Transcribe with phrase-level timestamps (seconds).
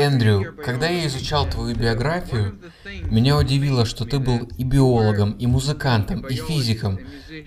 [0.00, 2.58] Эндрю, когда я изучал твою биографию,
[3.10, 6.98] меня удивило, что ты был и биологом, и музыкантом, и физиком,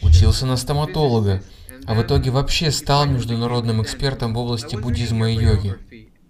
[0.02, 1.41] учился на стоматолога,
[1.86, 5.76] а в итоге вообще стал международным экспертом в области буддизма и йоги.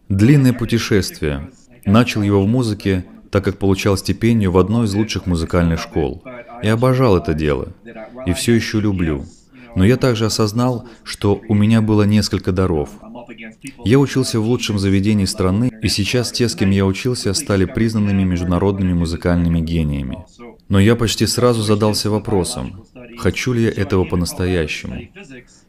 [0.07, 1.49] Длинное путешествие.
[1.85, 6.23] Начал его в музыке, так как получал стипендию в одной из лучших музыкальных школ.
[6.61, 7.73] И обожал это дело.
[8.25, 9.25] И все еще люблю.
[9.75, 12.89] Но я также осознал, что у меня было несколько даров.
[13.85, 18.23] Я учился в лучшем заведении страны, и сейчас те, с кем я учился, стали признанными
[18.23, 20.17] международными музыкальными гениями.
[20.69, 22.85] Но я почти сразу задался вопросом,
[23.17, 25.01] хочу ли я этого по-настоящему,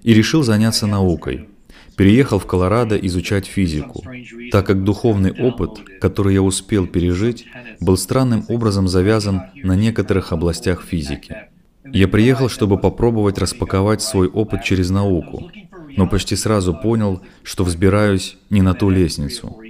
[0.03, 1.49] и решил заняться наукой.
[1.97, 4.03] Переехал в Колорадо изучать физику,
[4.51, 5.71] так как духовный опыт,
[6.01, 7.47] который я успел пережить,
[7.81, 11.37] был странным образом завязан на некоторых областях физики.
[11.85, 15.51] Я приехал, чтобы попробовать распаковать свой опыт через науку,
[15.97, 19.61] но почти сразу понял, что взбираюсь не на ту лестницу.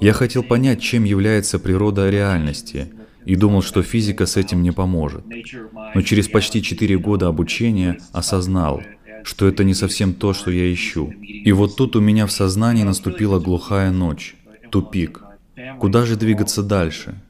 [0.00, 2.92] Я хотел понять, чем является природа реальности,
[3.24, 5.24] и думал, что физика с этим не поможет.
[5.94, 8.82] Но через почти четыре года обучения осознал,
[9.24, 11.12] что это не совсем то, что я ищу.
[11.22, 14.34] И вот тут у меня в сознании наступила глухая ночь,
[14.70, 15.22] тупик.
[15.78, 17.20] Куда же двигаться дальше?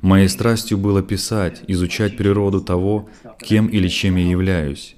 [0.00, 4.94] Моей страстью было писать, изучать природу того, кем или чем я являюсь.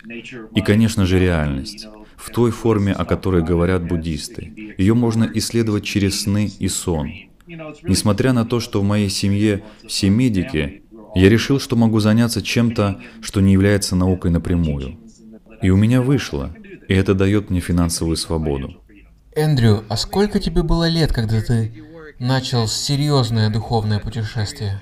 [0.54, 1.88] И, конечно же, реальность.
[2.22, 4.74] В той форме, о которой говорят буддисты.
[4.78, 7.10] Ее можно исследовать через сны и сон.
[7.82, 10.82] Несмотря на то, что в моей семье все медики,
[11.16, 14.98] я решил, что могу заняться чем-то, что не является наукой напрямую.
[15.62, 16.54] И у меня вышло,
[16.88, 18.76] и это дает мне финансовую свободу.
[19.34, 21.72] Эндрю, а сколько тебе было лет, когда ты
[22.20, 24.80] начал серьезное духовное путешествие?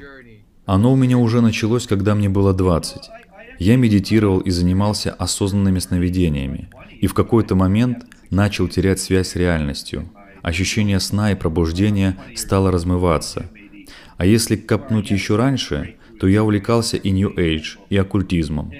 [0.66, 3.00] Оно у меня уже началось, когда мне было 20.
[3.60, 6.68] Я медитировал и занимался осознанными сновидениями,
[7.00, 10.10] и в какой-то момент начал терять связь с реальностью.
[10.42, 13.48] Ощущение сна и пробуждения стало размываться.
[14.16, 18.72] А если копнуть еще раньше, то я увлекался и New Age, и оккультизмом.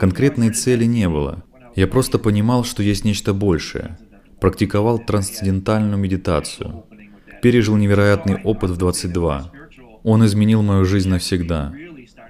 [0.00, 1.44] Конкретной цели не было.
[1.76, 3.98] Я просто понимал, что есть нечто большее.
[4.40, 6.84] Практиковал трансцендентальную медитацию
[7.42, 9.50] пережил невероятный опыт в 22.
[10.04, 11.74] Он изменил мою жизнь навсегда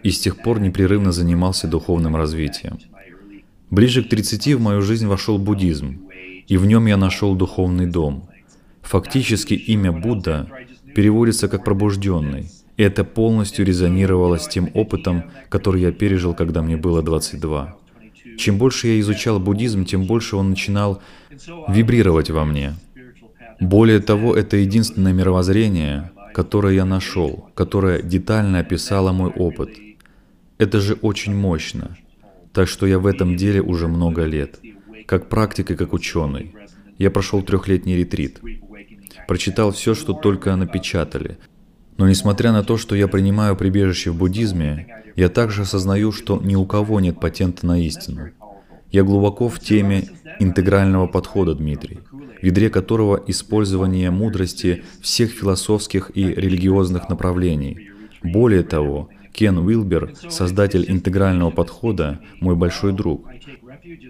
[0.03, 2.79] и с тех пор непрерывно занимался духовным развитием.
[3.71, 6.03] Ближе к 30 в мою жизнь вошел буддизм,
[6.47, 8.29] и в нем я нашел духовный дом.
[8.83, 10.49] Фактически имя Будда
[10.95, 16.77] переводится как «пробужденный», и это полностью резонировало с тем опытом, который я пережил, когда мне
[16.77, 17.77] было 22.
[18.39, 21.03] Чем больше я изучал буддизм, тем больше он начинал
[21.69, 22.75] вибрировать во мне–
[23.63, 29.71] более того, это единственное мировоззрение, которое я нашел, которое детально описало мой опыт.
[30.59, 31.97] Это же очень мощно.
[32.53, 34.61] Так что я в этом деле уже много лет.
[35.07, 36.55] Как практик и как ученый.
[36.99, 38.41] Я прошел трехлетний ретрит.
[39.27, 41.39] Прочитал все, что только напечатали.
[41.97, 46.55] Но несмотря на то, что я принимаю прибежище в буддизме, я также осознаю, что ни
[46.55, 48.31] у кого нет патента на истину.
[48.91, 50.09] Я глубоко в теме
[50.39, 52.01] интегрального подхода, Дмитрий
[52.43, 57.91] в ядре которого использование мудрости всех философских и религиозных направлений.
[58.23, 63.29] Более того, Кен Уилбер, создатель интегрального подхода, мой большой друг.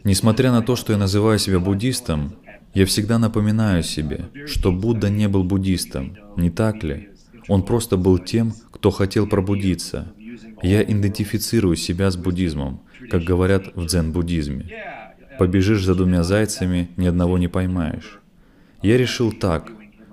[0.04, 2.34] Несмотря на то, что я называю себя буддистом,
[2.74, 7.10] я всегда напоминаю себе, что Будда не был буддистом, не так ли?
[7.48, 10.12] Он просто был тем, кто хотел пробудиться.
[10.62, 14.70] Я идентифицирую себя с буддизмом, как говорят в дзен-буддизме.
[15.38, 18.20] Побежишь за двумя зайцами, ни одного не поймаешь.
[18.82, 19.70] Я решил так.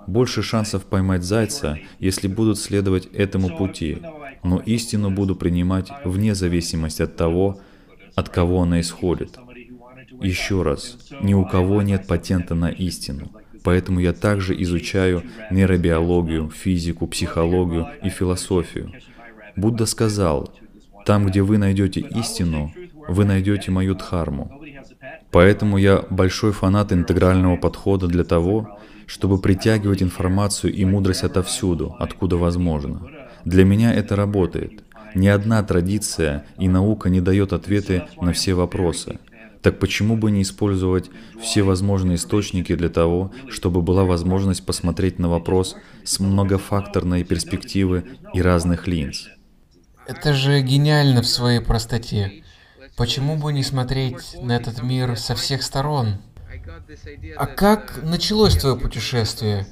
[0.09, 3.99] Больше шансов поймать зайца, если будут следовать этому пути,
[4.43, 7.59] но истину буду принимать вне зависимости от того,
[8.15, 9.37] от кого она исходит.
[10.19, 13.31] Еще раз, ни у кого нет патента на истину,
[13.63, 15.21] поэтому я также изучаю
[15.51, 18.91] нейробиологию, физику, психологию и философию.
[19.55, 20.51] Будда сказал,
[21.05, 22.73] там, где вы найдете истину,
[23.07, 24.58] вы найдете мою дхарму.
[25.31, 32.37] Поэтому я большой фанат интегрального подхода для того, чтобы притягивать информацию и мудрость отовсюду, откуда
[32.37, 33.01] возможно.
[33.45, 34.83] Для меня это работает.
[35.15, 39.19] Ни одна традиция и наука не дает ответы на все вопросы.
[39.61, 41.09] Так почему бы не использовать
[41.41, 48.41] все возможные источники для того, чтобы была возможность посмотреть на вопрос с многофакторной перспективы и
[48.41, 49.27] разных линз?
[50.07, 52.43] Это же гениально в своей простоте.
[52.99, 56.17] Почему бы не смотреть на этот мир со всех сторон?
[57.37, 59.67] А как началось твое путешествие?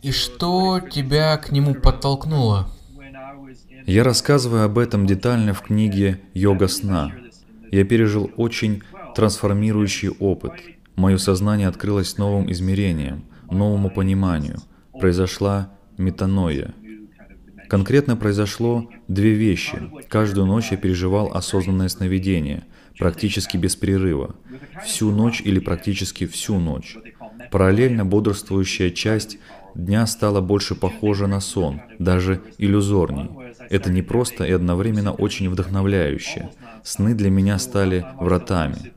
[0.00, 2.70] И что тебя к нему подтолкнуло?
[3.84, 7.12] Я рассказываю об этом детально в книге «Йога сна».
[7.70, 8.82] Я пережил очень
[9.14, 10.54] трансформирующий опыт.
[10.96, 14.56] Мое сознание открылось новым измерением, новому пониманию.
[14.98, 16.72] Произошла метаноя.
[17.72, 19.78] Конкретно произошло две вещи.
[20.10, 22.64] Каждую ночь я переживал осознанное сновидение,
[22.98, 24.34] практически без перерыва,
[24.84, 26.98] всю ночь или практически всю ночь.
[27.50, 29.38] Параллельно бодрствующая часть
[29.74, 33.30] дня стала больше похожа на сон, даже иллюзорней.
[33.70, 36.50] Это не просто и одновременно очень вдохновляюще.
[36.84, 38.92] Сны для меня стали вратами.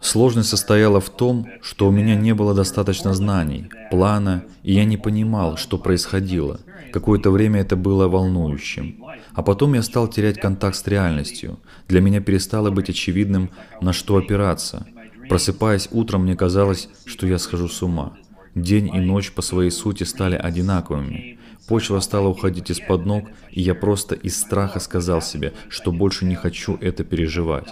[0.00, 4.96] Сложность состояла в том, что у меня не было достаточно знаний, плана, и я не
[4.96, 6.58] понимал, что происходило.
[6.92, 9.04] Какое-то время это было волнующим.
[9.32, 11.58] А потом я стал терять контакт с реальностью.
[11.88, 13.50] Для меня перестало быть очевидным,
[13.80, 14.86] на что опираться.
[15.28, 18.14] Просыпаясь утром, мне казалось, что я схожу с ума.
[18.54, 21.38] День и ночь по своей сути стали одинаковыми.
[21.68, 26.34] Почва стала уходить из-под ног, и я просто из страха сказал себе, что больше не
[26.34, 27.68] хочу это переживать.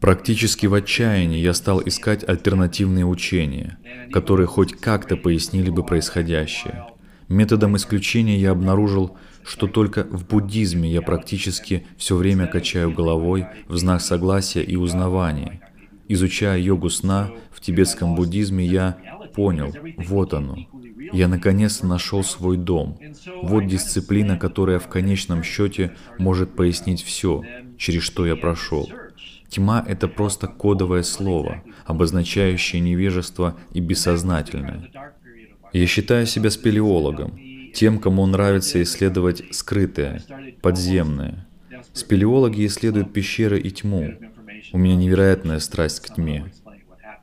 [0.00, 3.78] Практически в отчаянии я стал искать альтернативные учения,
[4.12, 6.84] которые хоть как-то пояснили бы происходящее.
[7.28, 13.76] Методом исключения я обнаружил, что только в буддизме я практически все время качаю головой в
[13.76, 15.60] знак согласия и узнавания.
[16.08, 18.98] Изучая йогу сна в тибетском буддизме, я
[19.34, 20.56] понял, вот оно.
[21.12, 22.98] Я наконец-то нашел свой дом.
[23.42, 27.42] Вот дисциплина, которая в конечном счете может пояснить все,
[27.78, 28.88] через что я прошел.
[29.48, 34.90] Тьма— это просто кодовое слово, обозначающее невежество и бессознательное.
[35.74, 37.36] Я считаю себя спелеологом,
[37.74, 40.22] тем, кому нравится исследовать скрытое,
[40.62, 41.48] подземное.
[41.92, 44.14] Спелеологи исследуют пещеры и тьму.
[44.72, 46.52] У меня невероятная страсть к тьме.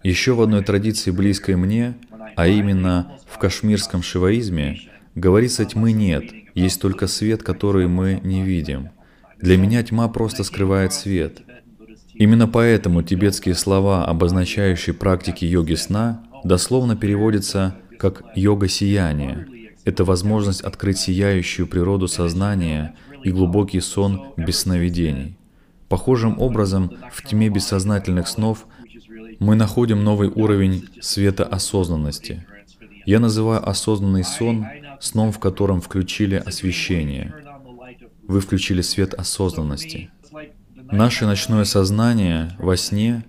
[0.03, 1.95] Еще в одной традиции, близкой мне,
[2.35, 4.81] а именно в кашмирском шиваизме,
[5.15, 8.89] говорится тьмы нет, есть только свет, который мы не видим.
[9.39, 11.41] Для меня тьма просто скрывает свет.
[12.15, 19.47] Именно поэтому тибетские слова, обозначающие практики йоги сна, дословно переводятся как «йога сияния».
[19.85, 25.37] Это возможность открыть сияющую природу сознания и глубокий сон без сновидений.
[25.87, 28.65] Похожим образом, в тьме бессознательных снов
[29.39, 32.43] мы находим новый уровень света осознанности.
[33.05, 34.65] Я называю осознанный сон
[34.99, 37.35] сном, в котором включили освещение.
[38.27, 40.09] Вы включили свет осознанности.
[40.91, 43.23] Наше ночное сознание во сне,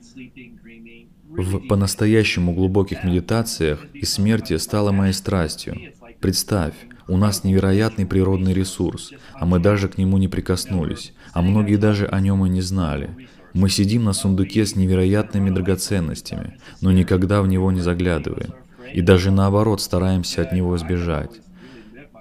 [1.37, 5.76] в по-настоящему глубоких медитациях и смерти стало моей страстью.
[6.20, 6.75] Представь,
[7.08, 12.06] у нас невероятный природный ресурс, а мы даже к нему не прикоснулись, а многие даже
[12.06, 13.29] о нем и не знали.
[13.55, 18.55] Мы сидим на сундуке с невероятными драгоценностями, но никогда в него не заглядываем.
[18.94, 21.40] И даже наоборот стараемся от него сбежать,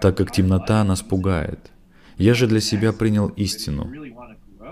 [0.02, 1.72] так как темнота нас пугает.
[2.18, 3.92] Я же для себя принял истину.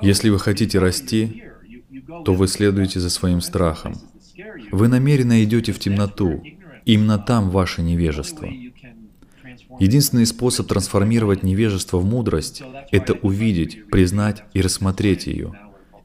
[0.01, 1.43] Если вы хотите расти,
[2.25, 3.95] то вы следуете за своим страхом.
[4.71, 6.43] Вы намеренно идете в темноту.
[6.85, 8.47] Именно там ваше невежество.
[9.79, 15.53] Единственный способ трансформировать невежество в мудрость— это увидеть, признать и рассмотреть ее.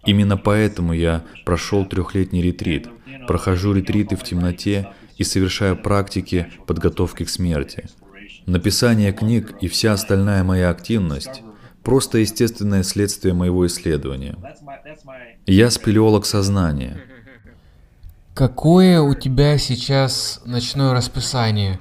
[0.04, 2.88] Именно поэтому я прошел трехлетний ретрит,
[3.26, 7.88] прохожу ретриты в темноте и совершаю практики подготовки к смерти.
[8.46, 11.42] Написание книг и вся остальная моя активность
[11.84, 14.36] Просто естественное следствие моего исследования.
[15.46, 16.98] Я спелеолог сознания.
[18.34, 21.78] Какое у тебя сейчас ночное расписание?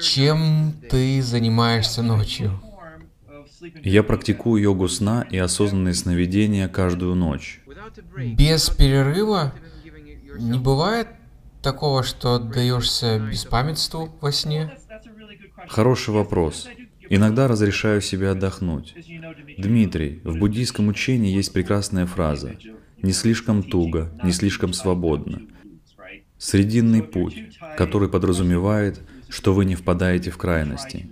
[0.00, 2.60] Чем ты занимаешься ночью?
[3.84, 7.60] Я практикую йогу сна и осознанные сновидения каждую ночь.
[8.36, 9.54] Без перерыва?
[10.36, 11.08] Не бывает
[11.62, 14.76] такого, что отдаешься беспамятству во сне?
[15.68, 16.66] Хороший вопрос.
[17.08, 18.96] Иногда разрешаю себе отдохнуть.
[19.56, 22.56] Дмитрий, в буддийском учении есть прекрасная фраза
[23.00, 25.42] «не слишком туго, не слишком свободно».
[26.38, 31.10] Срединный путь, который подразумевает, что вы не впадаете в крайности.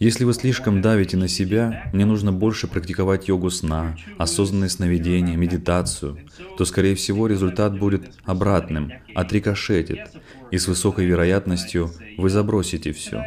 [0.00, 6.18] Если вы слишком давите на себя, мне нужно больше практиковать йогу сна, осознанное сновидение, медитацию,
[6.58, 10.00] то, скорее всего, результат будет обратным, отрикошетит,
[10.50, 13.24] и с высокой вероятностью вы забросите все.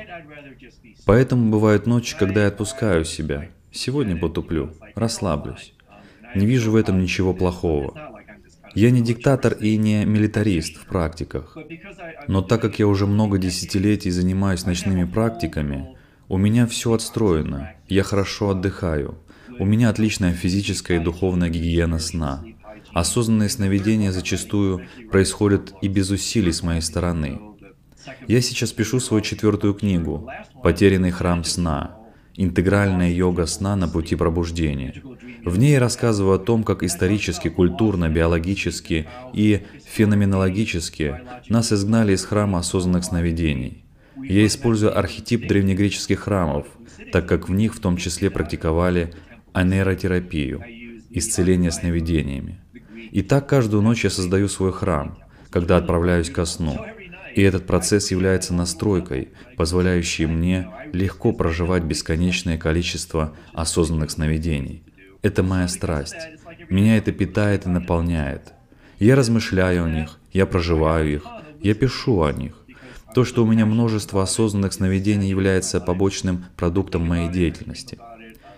[1.05, 3.51] Поэтому бывают ночи, когда я отпускаю себя.
[3.71, 5.73] Сегодня потуплю, расслаблюсь.
[6.35, 8.14] Не вижу в этом ничего плохого.
[8.75, 11.57] Я не диктатор и не милитарист в практиках.
[12.27, 15.95] Но так как я уже много десятилетий занимаюсь ночными практиками,
[16.27, 19.17] у меня все отстроено, я хорошо отдыхаю.
[19.59, 22.43] У меня отличная физическая и духовная гигиена сна.
[22.93, 27.39] Осознанные сновидения зачастую происходят и без усилий с моей стороны.
[28.27, 30.29] Я сейчас пишу свою четвертую книгу
[30.61, 31.97] «Потерянный храм сна.
[32.37, 34.93] Интегральная йога сна на пути пробуждения».
[35.45, 42.25] В ней я рассказываю о том, как исторически, культурно, биологически и феноменологически нас изгнали из
[42.25, 43.85] храма осознанных сновидений.
[44.17, 46.65] Я использую архетип древнегреческих храмов,
[47.11, 49.13] так как в них в том числе практиковали
[49.53, 50.63] анейротерапию,
[51.11, 52.59] исцеление сновидениями.
[53.11, 55.19] И так каждую ночь я создаю свой храм,
[55.51, 56.83] когда отправляюсь ко сну.
[57.35, 64.83] И этот процесс является настройкой, позволяющей мне легко проживать бесконечное количество осознанных сновидений.
[65.21, 66.15] Это моя страсть.
[66.69, 68.53] Меня это питает и наполняет.
[68.99, 71.23] Я размышляю о них, я проживаю их,
[71.61, 72.55] я пишу о них.
[73.13, 77.97] То, что у меня множество осознанных сновидений является побочным продуктом моей деятельности.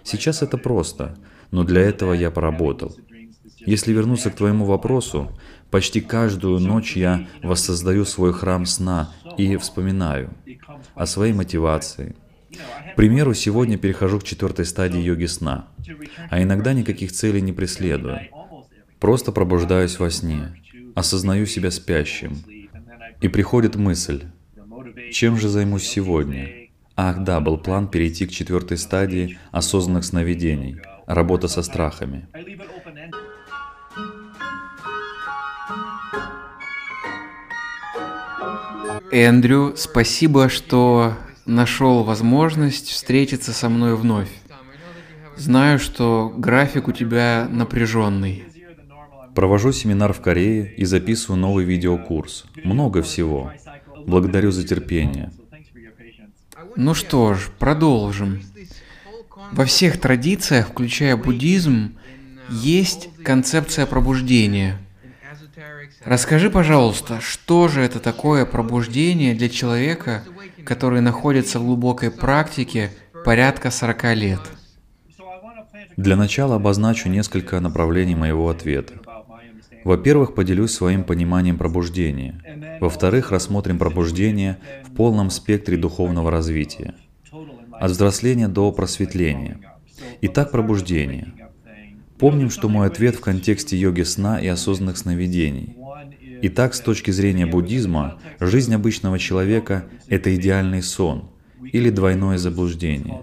[0.04, 1.18] Сейчас это просто,
[1.50, 2.96] но для этого я поработал.
[3.66, 5.32] Если вернуться к твоему вопросу,
[5.72, 10.30] почти каждую ночь я воссоздаю свой храм сна и вспоминаю
[10.96, 12.16] о своей мотивации.
[12.94, 15.68] К примеру, сегодня перехожу к четвертой стадии йоги сна,
[16.30, 18.22] а иногда никаких целей не преследую.
[19.00, 20.56] Просто пробуждаюсь во сне,
[20.96, 22.38] осознаю себя спящим,
[23.22, 24.24] и приходит мысль,
[25.12, 26.70] чем же займусь сегодня?
[26.96, 32.28] Ах да, был план перейти к четвертой стадии осознанных сновидений, работа со страхами.
[39.12, 41.14] Эндрю, спасибо, что
[41.46, 44.30] нашел возможность встретиться со мной вновь.
[45.38, 48.44] Знаю, что график у тебя напряженный.
[49.34, 52.46] Провожу семинар в Корее и записываю новый видеокурс.
[52.64, 53.54] Много всего.
[54.06, 55.32] Благодарю за терпение.
[56.76, 58.42] Ну что ж, продолжим.
[59.52, 61.96] Во всех традициях, включая буддизм,
[62.50, 64.80] есть концепция пробуждения–
[66.08, 70.24] Расскажи, пожалуйста, что же это такое пробуждение для человека,
[70.64, 72.92] который находится в глубокой практике
[73.26, 74.40] порядка 40 лет?
[75.98, 78.94] Для начала обозначу несколько направлений моего ответа.
[79.84, 82.42] Во-первых, поделюсь своим пониманием пробуждения.
[82.80, 86.96] Во-вторых, рассмотрим пробуждение в полном спектре духовного развития.
[87.74, 89.60] От взросления до просветления.
[90.22, 91.34] Итак, пробуждение.
[92.18, 95.77] Помним, что мой ответ в контексте йоги сна и осознанных сновидений.
[96.42, 101.30] Итак, с точки зрения буддизма, жизнь обычного человека— это идеальный сон
[101.72, 103.22] или двойное заблуждение.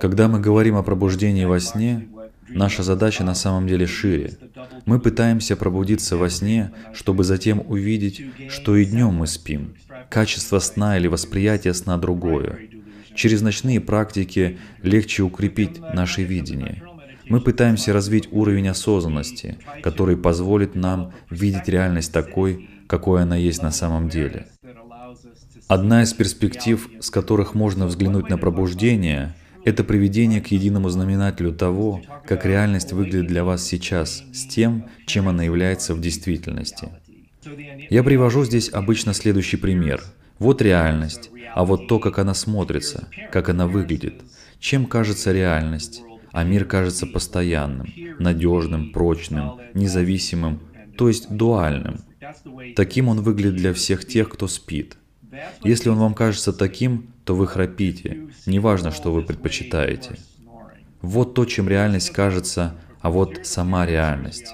[0.00, 2.08] Когда мы говорим о пробуждении во сне,
[2.48, 4.38] наша задача на самом деле шире.
[4.86, 9.74] Мы пытаемся пробудиться во сне, чтобы затем увидеть, что и днем мы спим.
[10.08, 12.58] Качество сна или восприятие сна другое.
[13.14, 16.82] Через ночные практики легче укрепить наше видение.
[17.28, 23.70] Мы пытаемся развить уровень осознанности, который позволит нам видеть реальность такой, какой она есть на
[23.70, 24.48] самом деле.
[25.68, 32.00] Одна из перспектив, с которых можно взглянуть на пробуждение, это приведение к единому знаменателю того,
[32.26, 36.88] как реальность выглядит для вас сейчас, с тем, чем она является в действительности.
[37.90, 40.02] Я привожу здесь обычно следующий пример.
[40.38, 44.22] Вот реальность, а вот то, как она смотрится, как она выглядит.
[44.60, 46.02] Чем кажется реальность?
[46.32, 47.86] А мир кажется постоянным,
[48.18, 50.60] надежным, прочным, независимым,
[50.96, 52.00] то есть дуальным.
[52.76, 54.96] Таким он выглядит для всех тех, кто спит.
[55.62, 60.18] Если он вам кажется таким, то вы храпите, неважно, что вы предпочитаете.
[61.00, 64.52] Вот то, чем реальность кажется, а вот сама реальность.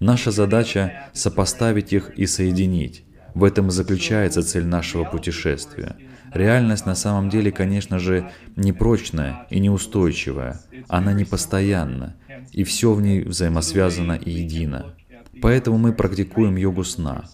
[0.00, 3.04] Наша задача— сопоставить их и соединить.
[3.34, 5.96] В этом и заключается цель нашего путешествия.
[6.34, 10.60] Реальность на самом деле, конечно же, непрочная и неустойчивая.
[10.88, 12.16] Она непостоянна,
[12.50, 14.94] и все в ней взаимосвязано и едино.
[15.40, 17.24] Поэтому мы практикуем йогу сна.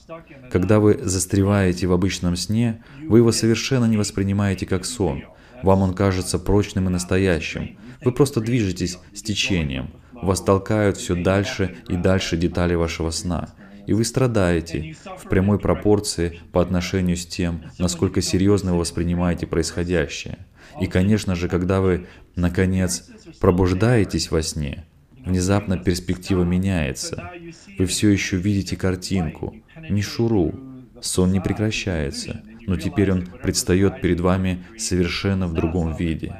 [0.50, 5.22] Когда вы застреваете в обычном сне, вы его совершенно не воспринимаете как сон.
[5.62, 7.78] Вам он кажется прочным и настоящим.
[8.04, 9.90] Вы просто движетесь с течением.
[10.12, 13.50] Вас толкают все дальше и дальше детали вашего сна
[13.90, 20.46] и вы страдаете в прямой пропорции по отношению с тем, насколько серьезно вы воспринимаете происходящее.
[20.80, 22.06] И, конечно же, когда вы,
[22.36, 24.84] наконец, пробуждаетесь во сне,
[25.26, 27.32] внезапно перспектива меняется.
[27.78, 29.56] Вы все еще видите картинку,
[29.88, 30.54] мишуру.
[31.00, 36.32] Сон не прекращается, но теперь он предстает перед вами совершенно в другом виде.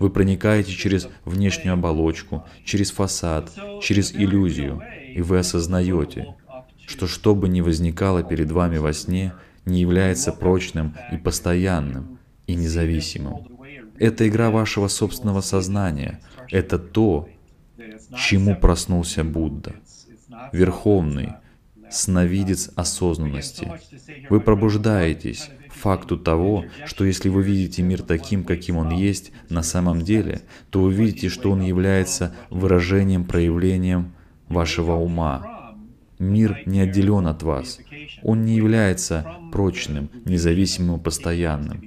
[0.00, 4.82] Вы проникаете через внешнюю оболочку, через фасад, через иллюзию,
[5.14, 6.34] и вы осознаете,
[6.86, 12.54] что что бы ни возникало перед вами во сне, не является прочным и постоянным, и
[12.54, 13.48] независимым.
[13.98, 16.20] Это игра вашего собственного сознания.
[16.50, 17.28] Это то,
[18.16, 19.74] чему проснулся Будда.
[20.52, 21.32] Верховный,
[21.90, 23.72] сновидец осознанности.
[24.28, 30.02] Вы пробуждаетесь факту того, что если вы видите мир таким, каким он есть на самом
[30.02, 34.12] деле, то вы видите, что он является выражением, проявлением
[34.48, 35.55] вашего ума,
[36.18, 37.78] Мир не отделен от вас.
[38.22, 41.82] Он не является прочным, независимым, постоянным.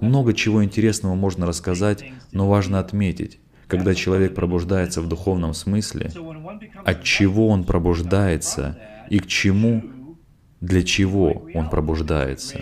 [0.00, 6.10] Много чего интересного можно рассказать, но важно отметить, когда человек пробуждается в духовном смысле,
[6.84, 8.78] от чего он пробуждается
[9.10, 9.82] и к чему,
[10.60, 12.60] для чего он пробуждается.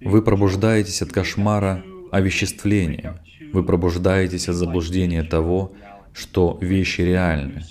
[0.00, 3.22] Вы пробуждаетесь от кошмара овеществления.
[3.52, 5.72] Вы пробуждаетесь от заблуждения того,
[6.12, 7.62] что вещи реальны.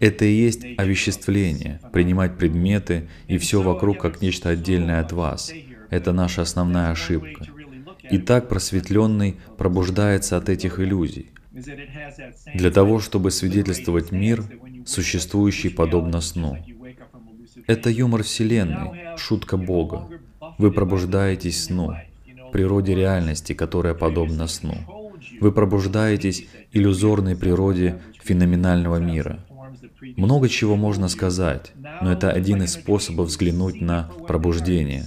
[0.00, 5.52] Это и есть овеществление, принимать предметы и все вокруг как нечто отдельное от вас.
[5.90, 7.46] Это наша основная ошибка.
[8.10, 11.30] Итак, просветленный пробуждается от этих иллюзий.
[12.54, 14.44] Для того, чтобы свидетельствовать мир,
[14.86, 16.56] существующий подобно сну.
[17.66, 20.08] Это юмор Вселенной, шутка Бога.
[20.58, 21.94] Вы пробуждаетесь сну,
[22.52, 24.76] природе реальности, которая подобна сну.
[25.40, 29.44] Вы пробуждаетесь иллюзорной природе феноменального мира.
[30.00, 35.04] Много чего можно сказать, но это один из способов взглянуть на пробуждение.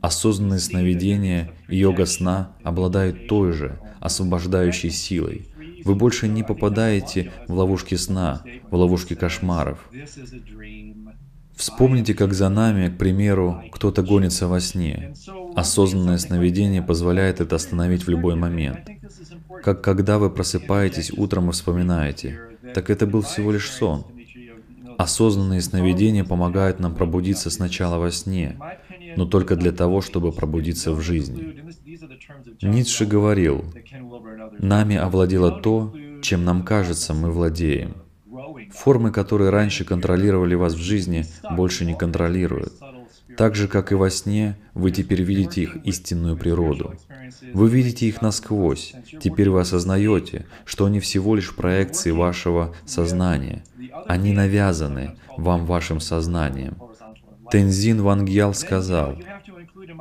[0.00, 5.48] Осознанные сновидения и йога сна обладают той же освобождающей силой.
[5.84, 9.78] Вы больше не попадаете в ловушки сна, в ловушки кошмаров.
[11.56, 15.14] Вспомните, как за нами, к примеру, кто-то гонится во сне.
[15.54, 18.80] Осознанное сновидение позволяет это остановить в любой момент.
[19.62, 22.40] Как когда вы просыпаетесь утром и вспоминаете,
[22.74, 24.04] так это был всего лишь сон.
[24.98, 28.58] Осознанные сновидения помогают нам пробудиться сначала во сне,
[29.16, 31.62] но только для того, чтобы пробудиться в жизни.
[32.62, 33.64] Ницше говорил,
[34.58, 37.96] «Нами овладело то, чем нам кажется, мы владеем.
[38.72, 42.72] Формы, которые раньше контролировали вас в жизни, больше не контролируют.
[43.36, 46.94] Так же, как и во сне, вы теперь видите их истинную природу.
[47.52, 48.94] Вы видите их насквозь.
[49.20, 53.64] Теперь вы осознаете, что они всего лишь проекции вашего сознания.
[54.06, 56.76] Они навязаны вам вашим сознанием.
[57.50, 59.16] Тензин Вангьял сказал,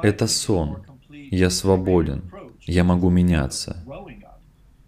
[0.02, 0.84] «Это сон.
[1.10, 2.32] Я свободен.
[2.62, 3.84] Я могу меняться».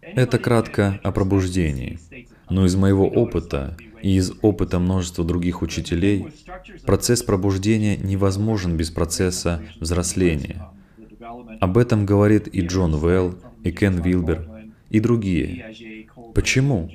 [0.01, 1.99] Это кратко о пробуждении.
[2.49, 6.27] Но из моего опыта и из опыта множества других учителей,
[6.85, 10.67] процесс пробуждения невозможен без процесса взросления.
[11.59, 14.47] Об этом говорит и Джон Велл, и Кен Вилбер,
[14.91, 16.05] и другие.
[16.35, 16.91] Почему?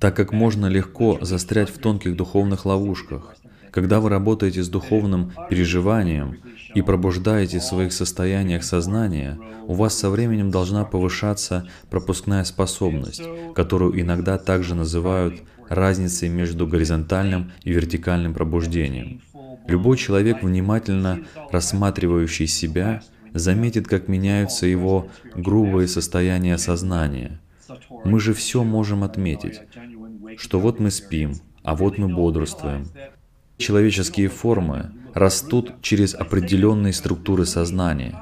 [0.00, 3.36] Так как можно легко застрять в тонких духовных ловушках.
[3.70, 6.38] Когда вы работаете с духовным переживанием
[6.74, 13.22] и пробуждаете в своих состояниях сознания, у вас со временем должна повышаться пропускная способность,
[13.54, 19.22] которую иногда также называют разницей между горизонтальным и вертикальным пробуждением.
[19.66, 23.02] Любой человек, внимательно рассматривающий себя,
[23.32, 27.40] заметит, как меняются его грубые состояния сознания.
[28.04, 29.60] Мы же все можем отметить,
[30.36, 32.88] что вот мы спим, а вот мы бодрствуем,
[33.56, 38.18] человеческие формы растут через определенные структуры сознания.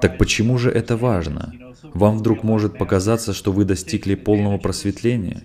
[0.00, 1.52] Так почему же это важно?
[1.94, 5.42] Вам вдруг может показаться, что вы достигли полного просветления?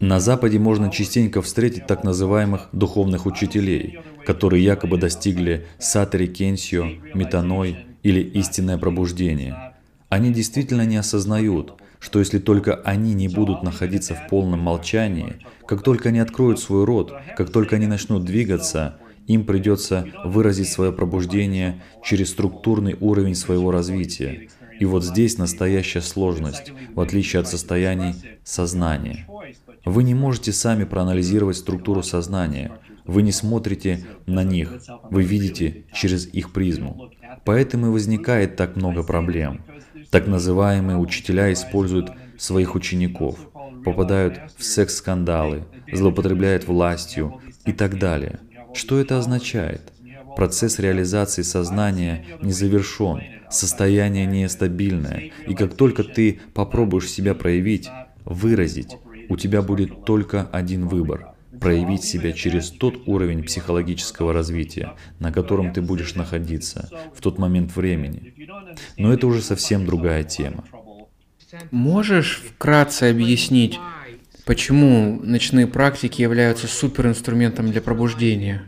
[0.00, 7.86] На Западе можно частенько встретить так называемых духовных учителей, которые якобы достигли сатари кенсио, метаной
[8.02, 9.74] или истинное пробуждение.
[10.08, 15.82] Они действительно не осознают, что если только они не будут находиться в полном молчании, как
[15.82, 21.82] только они откроют свой рот, как только они начнут двигаться, им придется выразить свое пробуждение
[22.04, 24.48] через структурный уровень своего развития.
[24.78, 29.26] И вот здесь настоящая сложность, в отличие от состояний сознания.
[29.84, 32.72] Вы не можете сами проанализировать структуру сознания,
[33.04, 34.72] вы не смотрите на них,
[35.10, 37.10] вы видите через их призму.
[37.44, 39.62] Поэтому и возникает так много проблем.
[40.10, 43.38] Так называемые учителя используют своих учеников,
[43.84, 48.40] попадают в секс-скандалы, злоупотребляют властью и так далее.
[48.74, 49.92] Что это означает?
[50.36, 57.88] Процесс реализации сознания не завершен, состояние нестабильное, и как только ты попробуешь себя проявить,
[58.24, 58.96] выразить,
[59.28, 61.28] у тебя будет только один выбор–
[61.60, 67.74] проявить себя через тот уровень психологического развития, на котором ты будешь находиться в тот момент
[67.74, 68.34] времени.
[68.96, 70.64] Но это уже совсем другая тема.
[71.70, 73.78] Можешь вкратце объяснить,
[74.44, 78.64] почему ночные практики являются суперинструментом для пробуждения?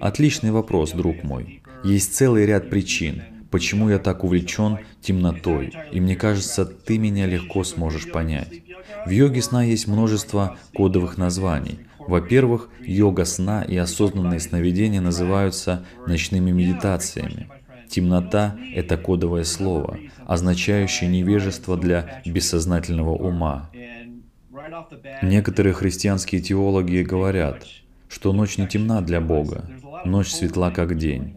[0.00, 1.62] Отличный вопрос, друг мой.
[1.84, 7.64] Есть целый ряд причин, почему я так увлечен темнотой, и мне кажется, ты меня легко
[7.64, 8.62] сможешь понять.
[9.06, 11.80] В йоге сна есть множество кодовых названий.
[11.98, 17.48] Во-первых, йога сна и осознанные сновидения называются ночными медитациями.
[17.88, 23.70] Темнота— это кодовое слово, означающее невежество для бессознательного ума.
[25.22, 27.64] Некоторые христианские теологи говорят,
[28.08, 29.64] что ночь не темна для Бога,
[30.04, 31.36] ночь светла как день.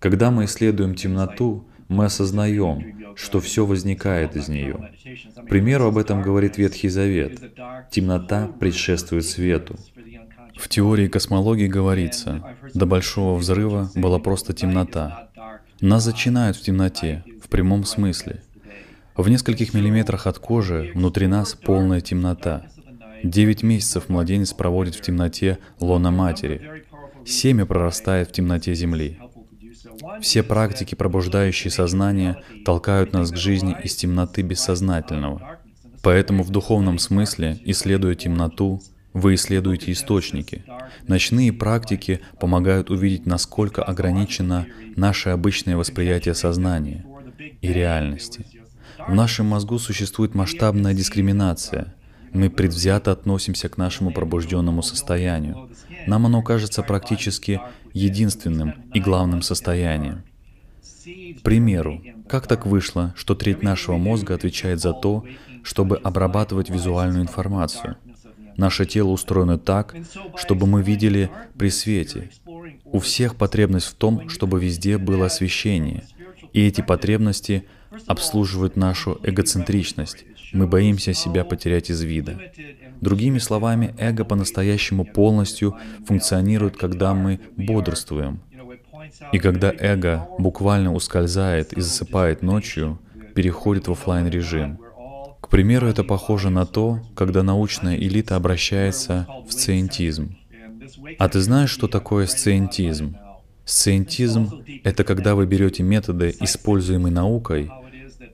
[0.00, 4.92] Когда мы исследуем темноту, мы осознаем, что все возникает из нее.
[5.36, 7.38] К примеру, об этом говорит Ветхий Завет.
[7.90, 9.76] Темнота предшествует свету.
[10.56, 15.28] В теории космологии говорится, до Большого Взрыва была просто темнота.
[15.80, 18.42] Нас зачинают в темноте, в прямом смысле.
[19.16, 22.66] В нескольких миллиметрах от кожи внутри нас полная темнота.
[23.22, 26.84] Девять месяцев младенец проводит в темноте лона матери.
[27.26, 29.18] Семя прорастает в темноте земли.
[30.20, 35.58] Все практики, пробуждающие сознание, толкают нас к жизни из темноты бессознательного.
[36.02, 38.80] Поэтому в духовном смысле, исследуя темноту,
[39.12, 40.64] вы исследуете источники.
[41.08, 47.04] Ночные практики помогают увидеть, насколько ограничено наше обычное восприятие сознания
[47.60, 48.46] и реальности.
[49.06, 51.94] В нашем мозгу существует масштабная дискриминация.
[52.32, 55.70] Мы предвзято относимся к нашему пробужденному состоянию.
[56.06, 57.60] Нам оно кажется практически
[57.92, 60.22] единственным и главным состоянием.
[61.38, 65.24] К примеру, как так вышло, что треть нашего мозга отвечает за то,
[65.62, 67.96] чтобы обрабатывать визуальную информацию?
[68.56, 69.96] Наше тело устроено так,
[70.36, 72.30] чтобы мы видели при свете.
[72.84, 76.04] У всех потребность в том, чтобы везде было освещение.
[76.52, 77.64] И эти потребности
[78.06, 80.24] обслуживают нашу эгоцентричность.
[80.52, 82.38] Мы боимся себя потерять из вида.
[83.00, 88.40] Другими словами, эго по-настоящему полностью функционирует, когда мы бодрствуем.
[89.32, 92.98] И когда эго буквально ускользает и засыпает ночью,
[93.34, 94.78] переходит в офлайн режим.
[95.40, 100.36] К примеру, это похоже на то, когда научная элита обращается в сциентизм.
[101.18, 103.16] А ты знаешь, что такое сциентизм?
[103.64, 107.70] Сциентизм— это когда вы берете методы, используемые наукой,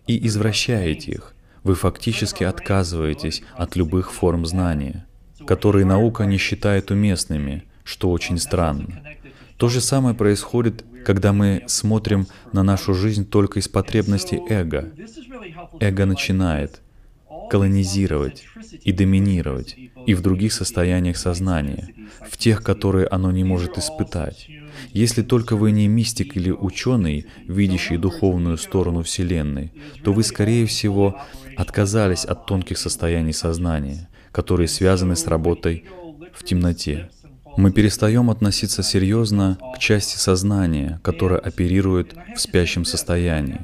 [0.06, 1.35] и извращаете их.
[1.66, 5.04] Вы фактически отказываетесь от любых форм знания,
[5.48, 9.02] которые наука не считает уместными, что очень странно.
[9.56, 14.92] То же самое происходит, когда мы смотрим на нашу жизнь только из потребностей эго.
[15.80, 16.82] Эго начинает
[17.50, 18.44] колонизировать
[18.84, 19.76] и доминировать
[20.06, 21.92] и в других состояниях сознания,
[22.28, 24.48] в тех, которые оно не может испытать.
[24.92, 29.72] Если только вы не мистик или ученый, видящий духовную сторону Вселенной,
[30.04, 31.20] то вы, скорее всего,
[31.56, 35.84] отказались от тонких состояний сознания, которые связаны с работой
[36.34, 37.10] в темноте.
[37.56, 43.60] Мы перестаем относиться серьезно к части сознания, которая оперирует в спящем состоянии.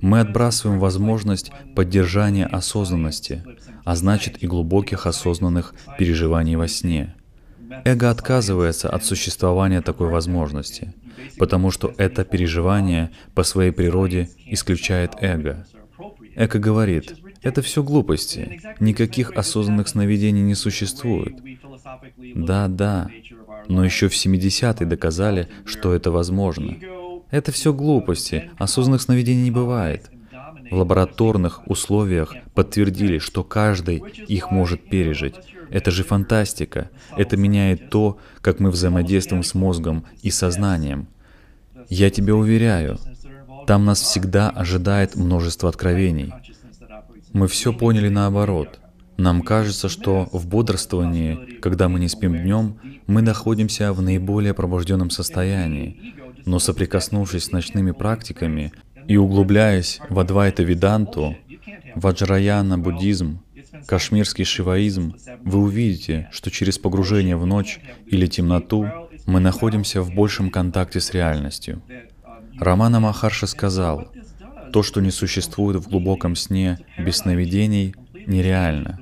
[0.00, 3.42] Мы отбрасываем возможность поддержания осознанности,
[3.84, 7.14] а значит и глубоких осознанных переживаний во сне.
[7.84, 10.94] Эго отказывается от существования такой возможности,
[11.38, 15.66] потому что это переживание по своей природе исключает эго.
[16.36, 17.14] Эго говорит,
[17.44, 21.36] это все глупости, никаких осознанных сновидений не существует.
[22.34, 23.08] Да, да,
[23.68, 26.76] но еще в 70-е доказали, что это возможно.
[27.30, 30.10] Это все глупости, осознанных сновидений не бывает.
[30.70, 35.34] В лабораторных условиях подтвердили, что каждый их может пережить.
[35.70, 36.90] Это же фантастика.
[37.16, 41.08] Это меняет то, как мы взаимодействуем с мозгом и сознанием.
[41.88, 42.98] Я тебе уверяю,
[43.66, 46.32] там нас всегда ожидает множество откровений.
[47.34, 48.78] Мы все поняли наоборот.
[49.16, 55.10] Нам кажется, что в бодрствовании, когда мы не спим днем, мы находимся в наиболее пробужденном
[55.10, 56.14] состоянии.
[56.46, 58.72] Но соприкоснувшись с ночными практиками
[59.08, 61.36] и углубляясь в Адвайта Веданту,
[61.96, 63.40] Ваджраяна буддизм,
[63.86, 68.86] кашмирский шиваизм, вы увидите, что через погружение в ночь или темноту
[69.26, 71.82] мы находимся в большем контакте с реальностью.
[72.60, 74.08] Рамана Махарша сказал,
[74.74, 77.94] то, что не существует в глубоком сне без сновидений,
[78.26, 78.98] нереально.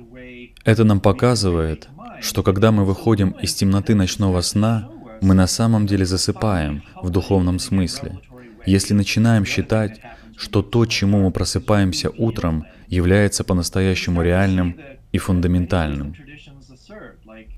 [0.63, 1.89] Это нам показывает,
[2.21, 7.57] что когда мы выходим из темноты ночного сна, мы на самом деле засыпаем в духовном
[7.57, 8.19] смысле.
[8.67, 9.99] Если начинаем считать,
[10.37, 14.77] что то, чему мы просыпаемся утром, является по-настоящему реальным
[15.11, 16.13] и фундаментальным.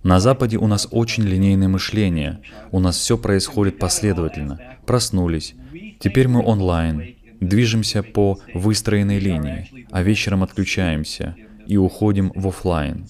[0.04, 2.40] На Западе у нас очень линейное мышление,
[2.72, 4.62] у нас все происходит последовательно.
[4.86, 5.54] Проснулись,
[6.00, 11.36] теперь мы онлайн, движемся по выстроенной линии, а вечером отключаемся
[11.68, 13.06] и уходим в офлайн.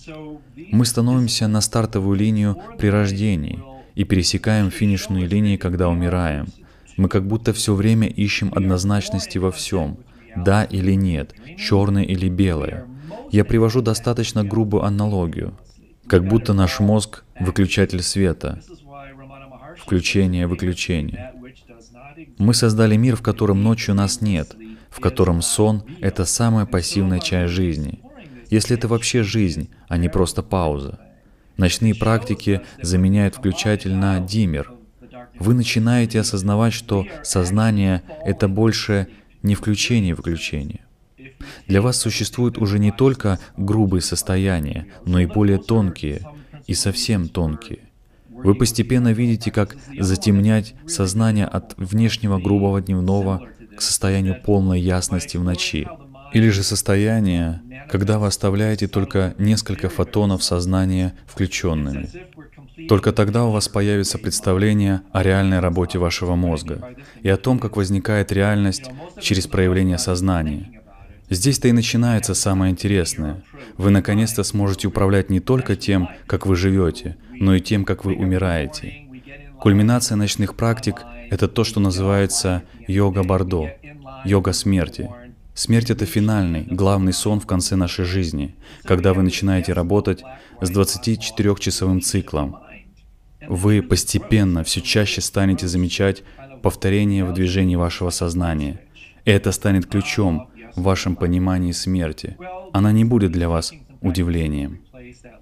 [0.71, 3.61] Мы становимся на стартовую линию при рождении
[3.95, 6.47] и пересекаем финишную линию, когда умираем.
[6.97, 9.97] Мы как будто все время ищем однозначности во всем,
[10.35, 12.85] да или нет, черное или белое.
[13.31, 15.57] Я привожу достаточно грубую аналогию,
[16.07, 18.61] как будто наш мозг— выключатель света,
[19.77, 21.33] включение-выключение.
[22.37, 24.55] Мы создали мир, в котором ночью нас нет,
[24.89, 28.01] в котором сон— это самая пассивная часть жизни.
[28.51, 30.99] если это вообще жизнь, а не просто пауза.
[31.57, 34.71] Ночные практики заменяют включатель на диммер.
[35.39, 39.07] Вы начинаете осознавать, что сознание— это больше
[39.41, 40.81] не включение и выключение.
[41.67, 46.21] Для вас существуют уже не только грубые состояния, но и более тонкие,
[46.67, 47.79] и совсем тонкие.
[48.43, 53.41] Вы постепенно видите, как затемнять сознание от внешнего грубого дневного
[53.75, 55.87] к состоянию полной ясности в ночи.
[56.33, 62.09] Или же состояние, когда вы оставляете только несколько фотонов сознания включенными.
[62.89, 67.77] Только тогда у вас появится представление о реальной работе вашего мозга и о том, как
[67.77, 70.81] возникает реальность через проявление сознания.
[71.29, 73.43] Здесь-то и начинается самое интересное.
[73.77, 78.13] Вы наконец-то сможете управлять не только тем, как вы живете, но и тем, как вы
[78.13, 79.07] умираете.
[79.59, 83.71] Кульминация ночных практик— это то, что называется йога Бардо,
[84.23, 85.09] йога смерти.
[85.55, 90.23] Смерть— это финальный, главный сон в конце нашей жизни, когда вы начинаете работать
[90.61, 92.57] с 24-часовым циклом.
[93.47, 96.23] Вы постепенно все чаще станете замечать
[96.61, 98.81] повторение в движении вашего сознания.
[99.23, 102.37] И это станет ключом в вашем понимании смерти.
[102.73, 104.81] Она не будет для вас удивлением.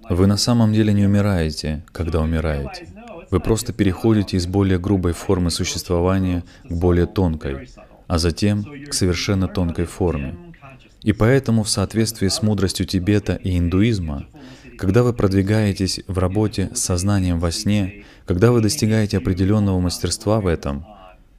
[0.08, 2.88] Вы на самом деле не умираете, когда умираете.
[3.30, 7.68] Вы просто переходите из более грубой формы существования к более тонкой,
[8.06, 10.36] а затем к совершенно тонкой форме.
[11.02, 14.26] И поэтому в соответствии с мудростью Тибета и индуизма,
[14.78, 20.46] когда вы продвигаетесь в работе с сознанием во сне, когда вы достигаете определенного мастерства в
[20.46, 20.86] этом,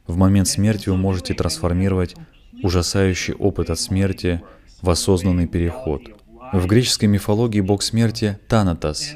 [0.08, 2.16] в момент смерти вы можете трансформировать
[2.64, 4.42] ужасающий опыт от смерти
[4.82, 6.02] в осознанный переход.
[6.54, 9.16] В греческой мифологии бог смерти— Танатос,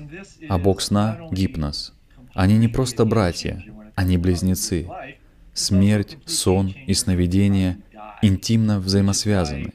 [0.49, 1.93] а бог сна— Гипнос.
[2.33, 3.63] Они не просто братья,
[3.95, 4.87] они близнецы.
[5.53, 7.79] Смерть, сон и сновидение
[8.21, 9.73] интимно взаимосвязаны.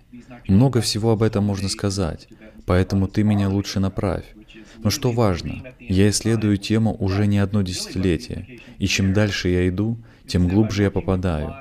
[0.48, 2.28] Много всего об этом можно сказать,
[2.66, 4.24] поэтому ты меня лучше направь.
[4.78, 9.98] Но что важно, я исследую тему уже не одно десятилетие, и чем дальше я иду,
[10.26, 11.54] тем глубже я попадаю.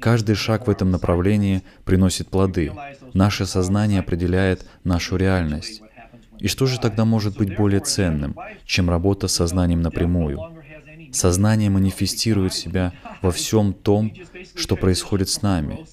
[0.00, 2.72] Каждый шаг в этом направлении приносит плоды.
[3.14, 5.82] Наше сознание определяет нашу реальность.
[6.38, 10.38] И что же тогда может быть более ценным, чем работа с сознанием напрямую?
[11.12, 14.12] Сознание манифестирует себя во всем том,
[14.54, 15.86] что происходит с нами.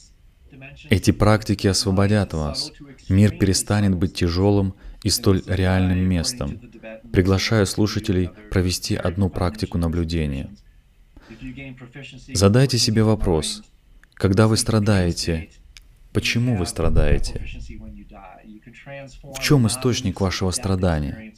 [0.90, 2.72] Эти практики освободят вас.
[3.10, 6.60] Мир перестанет быть тяжелым и столь реальным местом.
[7.12, 10.50] Приглашаю слушателей провести одну практику наблюдения.
[12.34, 13.64] Задайте себе вопрос,
[14.16, 15.50] когда вы страдаете,
[16.14, 17.46] почему вы страдаете?
[19.36, 21.34] В чем источник вашего страдания?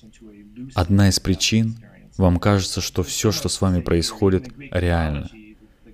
[0.76, 1.78] Одна из причин
[2.18, 5.30] вам кажется, что все, что с вами происходит, реально.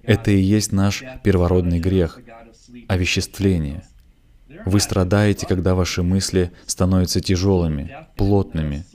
[0.04, 2.19] Это и есть наш первородный грех—
[2.88, 3.84] овеществление.
[4.65, 8.86] Вы страдаете, когда ваши мысли становятся тяжелыми, плотными.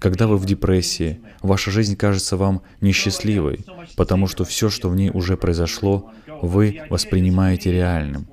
[0.00, 3.64] Когда вы в депрессии, ваша жизнь кажется вам несчастливой,
[3.96, 8.26] потому что все, что в ней уже произошло, вы воспринимаете реальным.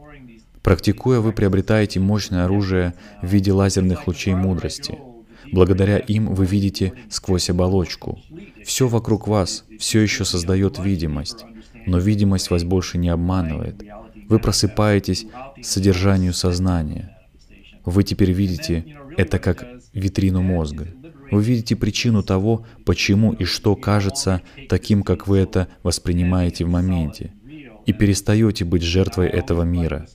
[0.61, 4.97] Практикуя, вы приобретаете мощное оружие в виде лазерных лучей мудрости—
[5.53, 8.19] Благодаря им вы видите сквозь оболочку.
[8.65, 11.45] Все вокруг вас все еще создает видимость,
[11.85, 13.83] но видимость вас больше не обманывает.
[14.29, 15.27] Вы просыпаетесь
[15.61, 17.17] содержанию сознания.
[17.85, 19.63] Вы теперь видите это как
[19.93, 20.87] витрину мозга.
[21.29, 27.31] Вы видите причину того, почему и что кажется таким, как вы это воспринимаете в моменте,
[27.85, 30.07] и перестаете быть жертвой этого мира.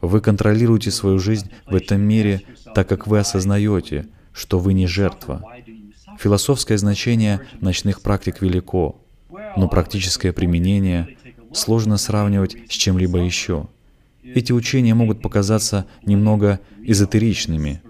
[0.00, 2.42] Вы контролируете свою жизнь в этом мире,
[2.74, 5.44] так как вы осознаете, что вы не жертва.
[6.18, 9.00] Философское значение ночных практик велико,
[9.56, 11.16] но практическое применение
[11.52, 13.68] сложно сравнивать с чем-либо еще.
[14.22, 17.82] Эти учения могут показаться немного эзотеричными.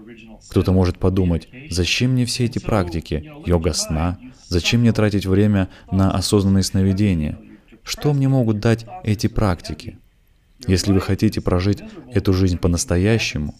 [0.49, 6.11] Кто-то может подумать, зачем мне все эти практики, йога сна, зачем мне тратить время на
[6.11, 7.37] осознанные сновидения?
[7.89, 9.97] Что мне могут дать эти практики?
[10.67, 11.81] Если вы хотите прожить
[12.13, 13.55] эту жизнь по-настоящему,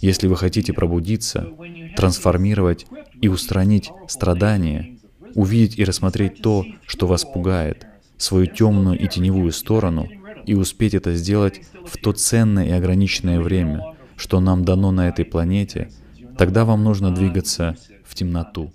[0.00, 1.52] если вы хотите пробудиться,
[1.94, 2.86] трансформировать
[3.20, 4.96] и устранить страдания,
[5.34, 7.86] увидеть и рассмотреть то, что вас пугает,
[8.16, 10.08] свою темную и теневую сторону,
[10.46, 15.26] и успеть это сделать в то ценное и ограниченное время, что нам дано на этой
[15.26, 15.90] планете,
[16.38, 18.72] тогда вам нужно двигаться в темноту.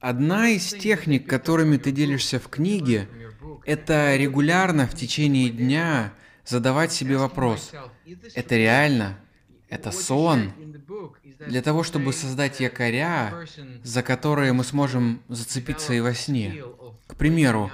[0.00, 3.06] Одна из техник, которыми ты делишься в книге,
[3.64, 6.12] это регулярно в течение дня
[6.44, 7.72] задавать себе вопрос,
[8.34, 9.18] это реально?
[9.68, 10.52] Это сон?
[11.46, 13.34] для того, чтобы создать якоря,
[13.82, 16.62] за которые мы сможем зацепиться и во сне.
[17.06, 17.70] К примеру,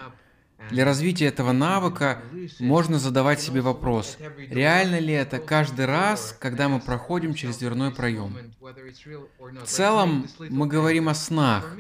[0.71, 2.23] Для развития этого навыка
[2.59, 8.37] можно задавать себе вопрос, реально ли это каждый раз, когда мы проходим через дверной проем.
[8.61, 11.77] В целом, мы говорим о снах,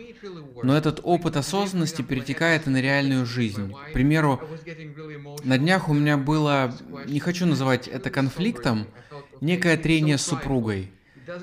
[0.63, 3.73] но этот опыт осознанности перетекает и на реальную жизнь.
[3.91, 4.41] К примеру,
[5.45, 6.75] на днях у меня было,
[7.07, 8.87] не хочу называть это конфликтом,
[9.41, 10.91] некое трение с супругой.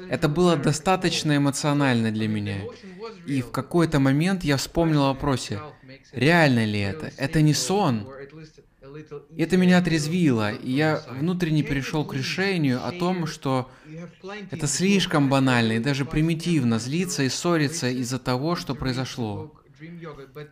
[0.09, 2.57] Это было достаточно эмоционально для меня.
[3.25, 5.61] И в какой-то момент я вспомнил о вопросе,
[6.11, 7.11] реально ли это?
[7.17, 8.07] Это не сон?
[9.37, 13.69] Это меня отрезвило, и я внутренне перешел к решению о том, что
[14.51, 19.53] это слишком банально и даже примитивно злиться и ссориться из-за того, что произошло.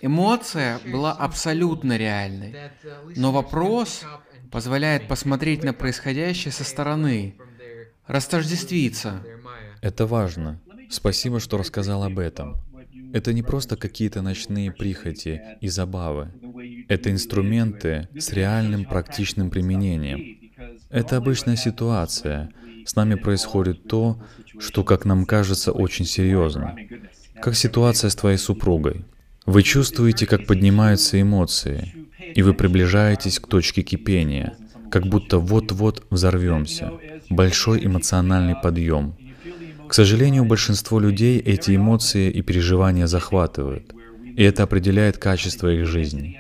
[0.01, 2.55] Эмоция была абсолютно реальной,
[3.15, 4.03] но вопрос
[4.51, 7.35] позволяет посмотреть на происходящее со стороны,
[8.05, 9.23] растождествиться.
[9.81, 10.59] Это важно.
[10.89, 12.61] Спасибо, что рассказал об этом.
[13.15, 16.33] Это не просто какие-то ночные прихоти и забавы.
[16.89, 20.51] Это инструменты с реальным практичным применением.
[20.89, 22.49] Это обычная ситуация.
[22.85, 24.21] С нами происходит то,
[24.59, 26.75] что, как нам кажется, очень серьезно.
[27.41, 29.05] Как ситуация с твоей супругой.
[29.45, 31.93] Вы чувствуете, как поднимаются эмоции,
[32.35, 34.57] и вы приближаетесь к точке кипения,
[34.91, 36.91] как будто вот-вот взорвемся.
[37.29, 39.15] Большой эмоциональный подъем.
[39.87, 43.93] К сожалению, большинство людей эти эмоции и переживания захватывают,
[44.35, 46.37] и это определяет качество их жизни.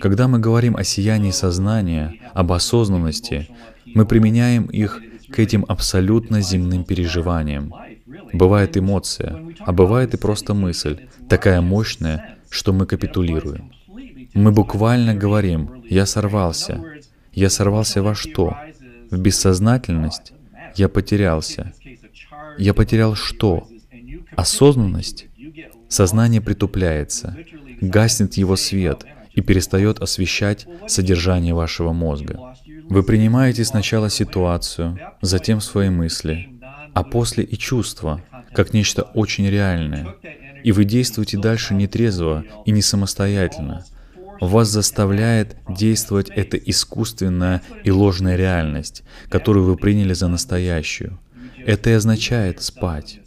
[0.00, 3.48] Когда мы говорим о сиянии сознания, об осознанности,
[3.86, 7.74] мы применяем их к этим абсолютно земным переживаниям.
[8.32, 13.72] Бывает эмоция, а бывает и просто мысль, такая мощная, что мы капитулируем.
[14.34, 16.82] Мы буквально говорим «я сорвался».
[17.32, 18.56] Я сорвался во что?
[19.10, 20.32] В бессознательность?
[20.74, 21.72] Я потерялся.
[22.58, 23.68] Я потерял что?
[24.36, 25.26] Осознанность?
[25.88, 27.36] Сознание притупляется,
[27.80, 32.54] гаснет его свет и перестает освещать содержание вашего мозга.
[32.88, 36.48] Вы принимаете сначала ситуацию, затем свои мысли,
[36.94, 40.16] а после и чувства, как нечто очень реальное.
[40.64, 43.84] И вы действуете дальше нетрезво и не самостоятельно.
[44.40, 51.18] Вас заставляет действовать эта искусственная и ложная реальность, которую вы приняли за настоящую.
[51.68, 53.20] Это и означает спать,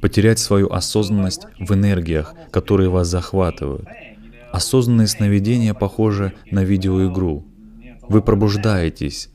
[0.00, 3.86] потерять свою осознанность в энергиях, которые вас захватывают.
[4.50, 7.44] Осознанные сновидения похожи на видеоигру.
[8.08, 9.30] Вы пробуждаетесь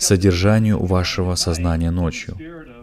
[0.00, 2.36] содержанию вашего сознания ночью.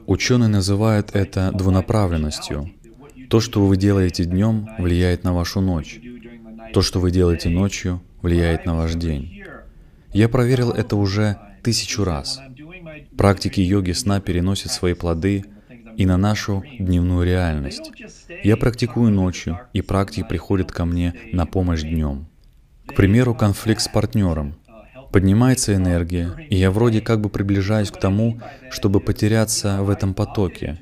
[0.07, 2.71] Ученые называют это двунаправленностью.
[3.29, 5.99] То, что вы делаете днем, влияет на вашу ночь.
[6.73, 9.43] То, что вы делаете ночью, влияет на ваш день.
[10.13, 12.39] Я проверил это уже тысячу раз.
[13.17, 15.45] Практики йоги сна переносят свои плоды
[15.97, 17.91] и на нашу дневную реальность.
[18.43, 22.27] Я практикую ночью, и практики приходят ко мне на помощь днем.
[22.87, 24.55] К примеру, конфликт с партнером.
[25.11, 28.39] Поднимается энергия, и я вроде как бы приближаюсь к тому,
[28.71, 30.79] чтобы потеряться в этом потоке,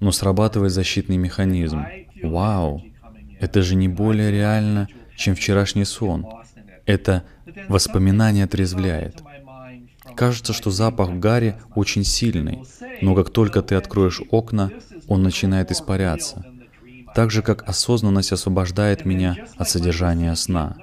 [0.00, 1.84] но срабатывает защитный механизм.
[2.22, 2.82] Вау!
[3.38, 6.26] Это же не более реально, чем вчерашний сон.
[6.86, 7.24] Это
[7.68, 9.22] воспоминание отрезвляет.
[10.16, 12.64] Кажется, что запах гари очень сильный,
[13.02, 14.70] но как только ты откроешь окна,
[15.08, 16.44] он начинает испаряться.
[17.14, 20.76] Так же, как осознанность освобождает меня от содержания сна.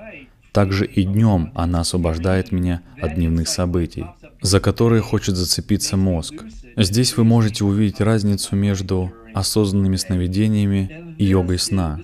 [0.52, 4.06] Также и днем она освобождает меня от дневных событий,
[4.42, 6.36] за которые хочет зацепиться мозг.
[6.78, 12.00] Здесь вы можете увидеть разницу между осознанными сновидениями и йогой сна.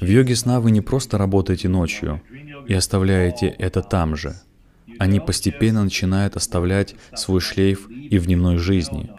[0.00, 2.22] В йоге сна вы не просто работаете ночью
[2.68, 4.36] и оставляете это там же.
[5.02, 9.10] Они постепенно начинают оставлять свой шлейф и в дневной жизни.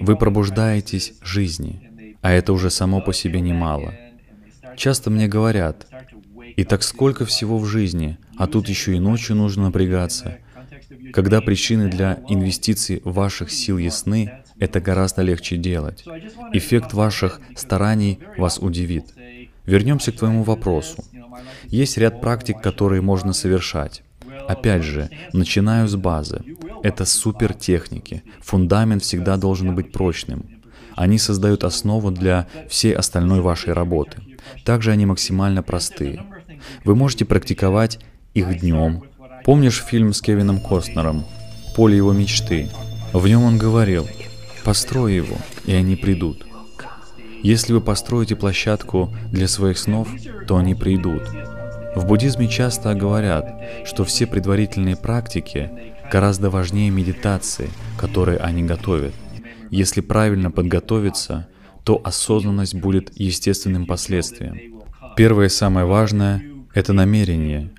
[0.00, 3.94] Вы пробуждаетесь жизни, а это уже само по себе немало.
[4.76, 5.86] Часто мне говорят,
[6.56, 10.38] и так сколько всего в жизни, а тут еще и ночью нужно напрягаться.
[11.12, 16.04] Когда причины для инвестиций ваших сил ясны, это гораздо легче делать.
[16.52, 19.14] Эффект ваших стараний вас удивит.
[19.64, 21.04] Вернемся к твоему вопросу.
[21.66, 24.02] Есть ряд практик, которые можно совершать.
[24.48, 26.42] Опять же, начинаю с базы.
[26.82, 28.22] Это супер техники.
[28.40, 30.46] Фундамент всегда должен быть прочным.
[30.94, 34.18] Они создают основу для всей остальной вашей работы.
[34.64, 36.24] Также они максимально простые.
[36.84, 37.98] Вы можете практиковать
[38.34, 39.02] их днем.
[39.44, 41.24] Помнишь фильм с Кевином Костнером
[41.74, 42.68] «Поле его мечты»?
[43.12, 44.08] В нем он говорил,
[44.64, 45.36] построй его,
[45.66, 46.46] и они придут.
[47.42, 50.08] Если вы построите площадку для своих снов,
[50.48, 51.22] то они придут.
[51.94, 55.70] В буддизме часто говорят, что все предварительные практики
[56.10, 59.14] гораздо важнее медитации, которые они готовят.
[59.70, 61.48] Если правильно подготовиться,
[61.84, 64.82] то осознанность будет естественным последствием.
[65.16, 66.42] Первое и самое важное—
[66.74, 67.70] это намерение.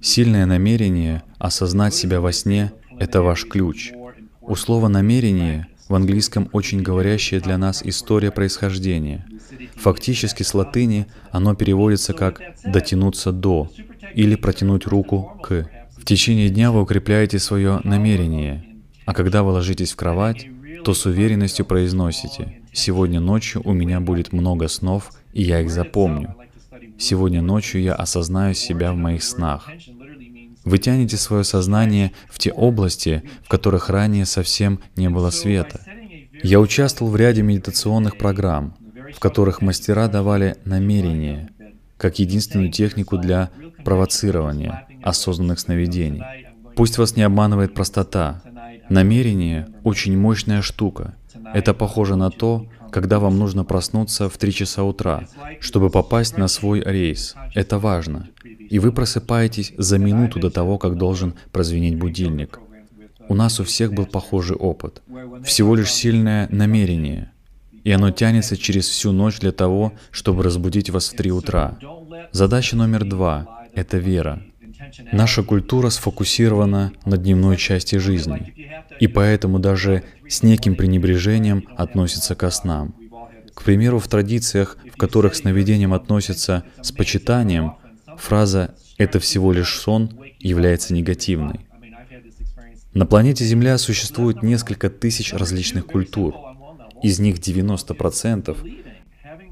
[0.00, 3.92] Сильное намерение осознать себя во сне— это ваш ключ.
[4.40, 9.24] У слова «намерение» в английском очень говорящая для нас история происхождения.
[9.76, 13.70] Фактически с латыни оно переводится как «дотянуться до»
[14.12, 15.70] или «протянуть руку к».
[15.96, 18.64] В течение дня вы укрепляете свое намерение,
[19.06, 20.48] а когда вы ложитесь в кровать,
[20.84, 26.34] то с уверенностью произносите «Сегодня ночью у меня будет много снов, и я их запомню».
[26.98, 29.70] Сегодня ночью я осознаю себя в моих снах.
[30.64, 35.80] Вы тянете свое сознание в те области, в которых ранее совсем не было света.
[36.42, 38.74] Я участвовал в ряде медитационных программ,
[39.14, 41.50] в которых мастера давали намерение
[41.96, 43.50] как единственную технику для
[43.84, 46.22] провоцирования осознанных сновидений.
[46.76, 48.42] Пусть вас не обманывает простота.
[48.88, 51.14] Намерение— очень мощная штука.
[51.54, 55.26] Это похоже на то, когда вам нужно проснуться в 3 часа утра,
[55.58, 57.34] чтобы попасть на свой рейс.
[57.52, 58.28] Это важно.
[58.70, 62.60] И вы просыпаетесь за минуту до того, как должен прозвенеть будильник.
[63.28, 65.02] У нас у всех был похожий опыт.
[65.44, 67.32] Всего лишь сильное намерение.
[67.82, 71.76] И оно тянется через всю ночь для того, чтобы разбудить вас в 3 утра.
[72.30, 74.40] Задача номер два— это вера.
[75.12, 78.54] Наша культура сфокусирована на дневной части жизни,
[79.00, 82.94] и поэтому даже с неким пренебрежением относится ко снам.
[83.54, 87.74] К примеру, в традициях, в которых к сновидениям относятся с почитанием,
[88.18, 91.60] фраза «это всего лишь сон» является негативной.
[92.92, 96.34] На планете Земля существует несколько тысяч различных культур.
[97.02, 98.56] Из них 90%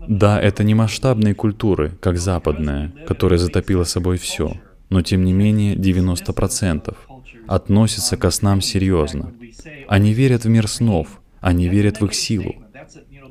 [0.09, 5.75] да, это не масштабные культуры, как западная, которая затопила собой все но тем не менее
[5.75, 6.95] 90%
[7.47, 9.33] относятся ко снам серьезно.
[9.89, 12.55] Они верят в мир снов, они верят в их силу.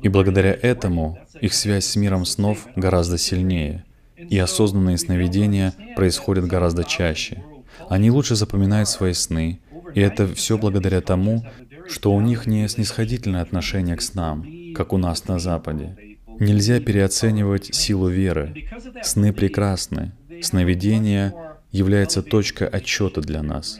[0.02, 3.84] И благодаря этому их связь с миром снов гораздо сильнее,
[4.16, 7.44] и осознанные сновидения происходят гораздо чаще.
[7.88, 9.60] Они лучше запоминают свои сны,
[9.94, 11.44] и это все благодаря тому,
[11.88, 15.96] что у них не снисходительное отношение к снам, как у нас на Западе.
[16.40, 18.68] Нельзя переоценивать силу веры.
[19.02, 20.12] Сны прекрасны,
[20.42, 21.34] сновидения
[21.70, 23.78] является точкой отчета для нас.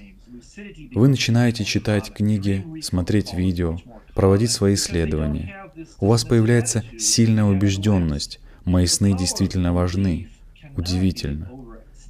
[0.95, 3.79] Вы начинаете читать книги, смотреть видео,
[4.15, 5.71] проводить свои исследования.
[5.99, 10.29] У вас появляется сильная убежденность, мои сны действительно важны.
[10.77, 11.51] Удивительно.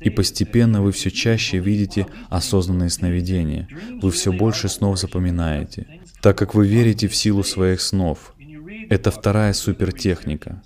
[0.00, 3.68] И постепенно вы все чаще видите осознанные сновидения.
[4.00, 5.86] Вы все больше снов запоминаете,
[6.20, 8.34] так как вы верите в силу своих снов.
[8.88, 10.62] Это вторая супертехника.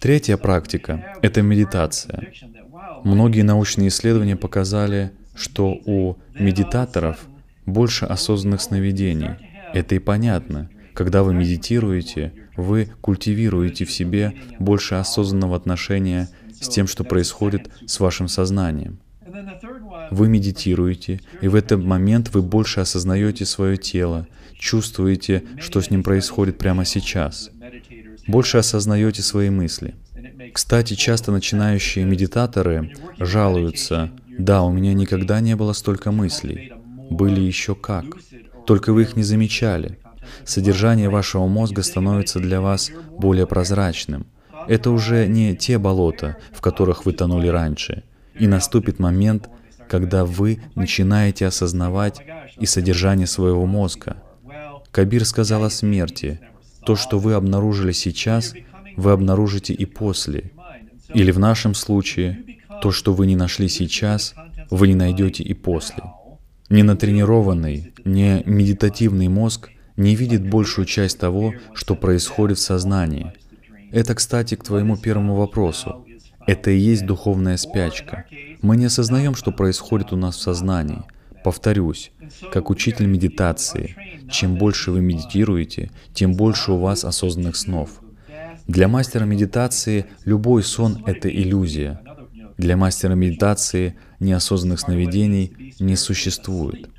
[0.00, 2.32] Третья практика— это медитация.
[3.04, 7.26] Многие научные исследования показали, что у медитаторов
[7.66, 9.30] больше осознанных сновидений.
[9.74, 10.70] Это и понятно.
[10.94, 16.28] Когда вы медитируете, вы культивируете в себе больше осознанного отношения
[16.60, 18.98] с тем, что происходит с вашим сознанием.
[20.10, 26.02] Вы медитируете, и в этот момент вы больше осознаете свое тело, чувствуете, что с ним
[26.02, 27.50] происходит прямо сейчас.
[28.26, 29.94] Больше осознаете свои мысли.
[30.52, 36.72] Кстати, часто начинающие медитаторы жалуются, да, у меня никогда не было столько мыслей.
[37.10, 38.04] Были еще как.
[38.66, 39.98] Только вы их не замечали.
[40.44, 44.26] Содержание вашего мозга становится для вас более прозрачным.
[44.68, 48.04] Это уже не те болота, в которых вы тонули раньше.
[48.38, 49.48] И наступит момент,
[49.88, 52.20] когда вы начинаете осознавать
[52.58, 54.22] и содержание своего мозга.
[54.90, 56.40] Кабир сказал о смерти.
[56.84, 58.54] То, что вы обнаружили сейчас,
[58.98, 60.50] вы обнаружите и после.
[61.14, 64.34] Или в нашем случае, то, что вы не нашли сейчас,
[64.70, 66.02] вы не найдете и после.
[66.68, 73.32] Ненатренированный, не медитативный мозг не видит большую часть того, что происходит в сознании.
[73.92, 76.04] Это, кстати, к твоему первому вопросу.
[76.46, 78.24] Это и есть духовная спячка.
[78.62, 81.04] Мы не осознаем, что происходит у нас в сознании.
[81.44, 82.10] Повторюсь,
[82.52, 83.94] как учитель медитации,
[84.28, 88.00] чем больше вы медитируете, тем больше у вас осознанных снов.
[88.68, 92.02] Для мастера медитации любой сон— это иллюзия.
[92.58, 96.90] Для мастера медитации неосознанных сновидений не существует.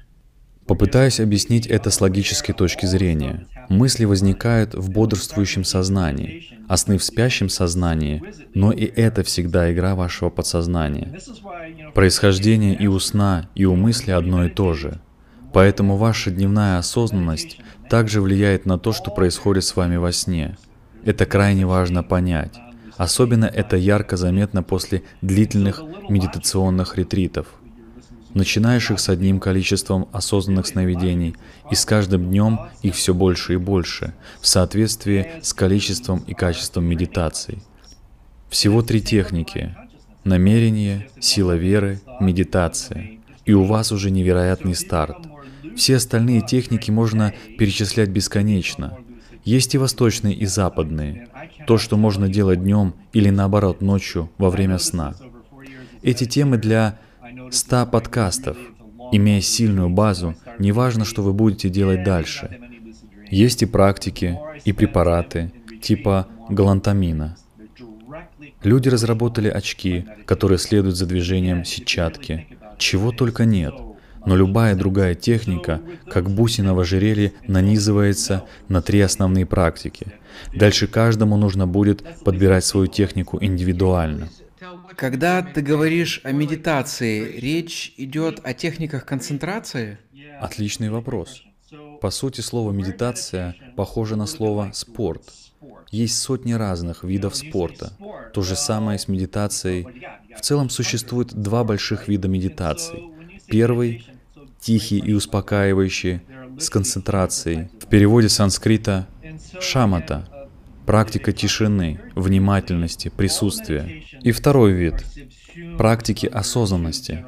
[0.66, 3.46] Попытаюсь объяснить это с логической точки зрения.
[3.70, 8.24] Мысли возникают в бодрствующем сознании, а сны в спящем сознании,
[8.56, 11.20] но и это всегда игра вашего подсознания.
[11.94, 15.02] Происхождение и у сна, и у мысли одно и то же.
[15.54, 17.60] Поэтому ваша дневная осознанность
[17.92, 20.58] также влияет на то, что происходит с вами во сне—
[21.06, 22.60] это крайне важно понять.
[22.98, 27.48] Особенно это ярко заметно после длительных медитационных ретритов.
[28.34, 31.36] Начинаешь их с одним количеством осознанных сновидений,
[31.72, 36.86] и с каждым днем их все больше и больше, в соответствии с количеством и качеством
[36.86, 37.64] медитаций.
[38.50, 39.76] Всего три техники.
[40.26, 43.20] намерение, сила веры, медитация.
[43.46, 45.18] И у вас уже невероятный старт.
[45.76, 48.98] Все остальные техники можно перечислять бесконечно.
[49.50, 51.28] Есть и восточные, и западные.
[51.66, 55.16] То, что можно делать днем или наоборот ночью во время сна.
[56.04, 57.00] Эти темы для
[57.50, 58.58] 100 подкастов.
[59.12, 62.60] Имея сильную базу, неважно, что вы будете делать дальше.
[63.32, 67.36] Есть и практики, и препараты, типа галантамина.
[68.62, 72.46] Люди разработали очки, которые следуют за движением сетчатки.
[72.78, 73.74] Чего только нет.
[74.30, 80.06] Но любая другая техника, как бусина в ожерелье, нанизывается на три основные практики.
[80.54, 84.30] Дальше каждому нужно будет подбирать свою технику индивидуально.
[84.96, 89.98] Когда ты говоришь о медитации, речь идет о техниках концентрации?
[90.40, 91.42] Отличный вопрос.
[92.00, 95.24] По сути, слово «медитация» похоже на слово «спорт».
[95.90, 97.94] Есть сотни разных видов спорта.
[98.36, 99.88] То же самое с медитацией.
[100.38, 103.02] В целом существует два больших вида медитации.
[103.48, 104.06] Первый—
[104.60, 106.22] тихий и успокаивающий,
[106.58, 107.70] с концентрацией.
[107.80, 109.08] В переводе санскрита
[109.62, 110.28] «шамата»—
[110.86, 114.04] практика тишины, внимательности, присутствия.
[114.22, 115.06] И второй вид—
[115.78, 117.26] практики осознанности.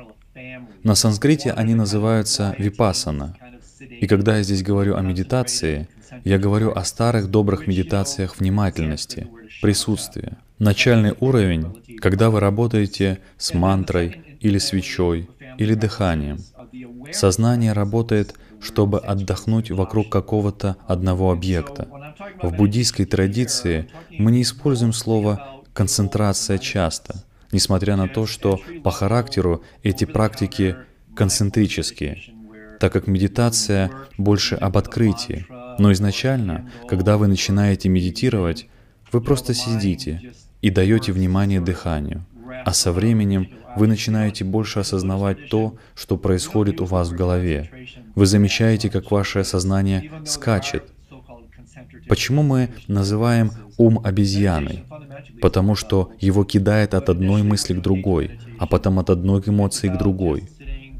[0.83, 3.37] На санскрите они называются випасана.
[3.79, 5.87] И когда я здесь говорю о медитации—
[6.23, 9.27] я говорю о старых добрых медитациях внимательности,
[9.61, 10.37] присутствия.
[10.59, 16.37] Начальный уровень, когда вы работаете с мантрой или свечой или дыханием.
[17.11, 21.87] Сознание работает, чтобы отдохнуть вокруг какого-то одного объекта.
[22.41, 29.63] В буддийской традиции мы не используем слово «концентрация» часто, несмотря на то, что по характеру
[29.83, 30.75] эти практики
[31.15, 32.21] концентрические,
[32.79, 35.45] так как медитация больше об открытии,
[35.79, 38.67] но изначально, когда вы начинаете медитировать,
[39.11, 42.25] вы просто сидите и даете внимание дыханию.
[42.65, 47.69] А со временем вы начинаете больше осознавать то, что происходит у вас в голове.
[48.15, 50.83] Вы замечаете, как ваше сознание скачет.
[52.07, 54.83] Почему мы называем ум обезьяной?
[55.41, 59.97] Потому что его кидает от одной мысли к другой, а потом от одной эмоции к
[59.97, 60.49] другой.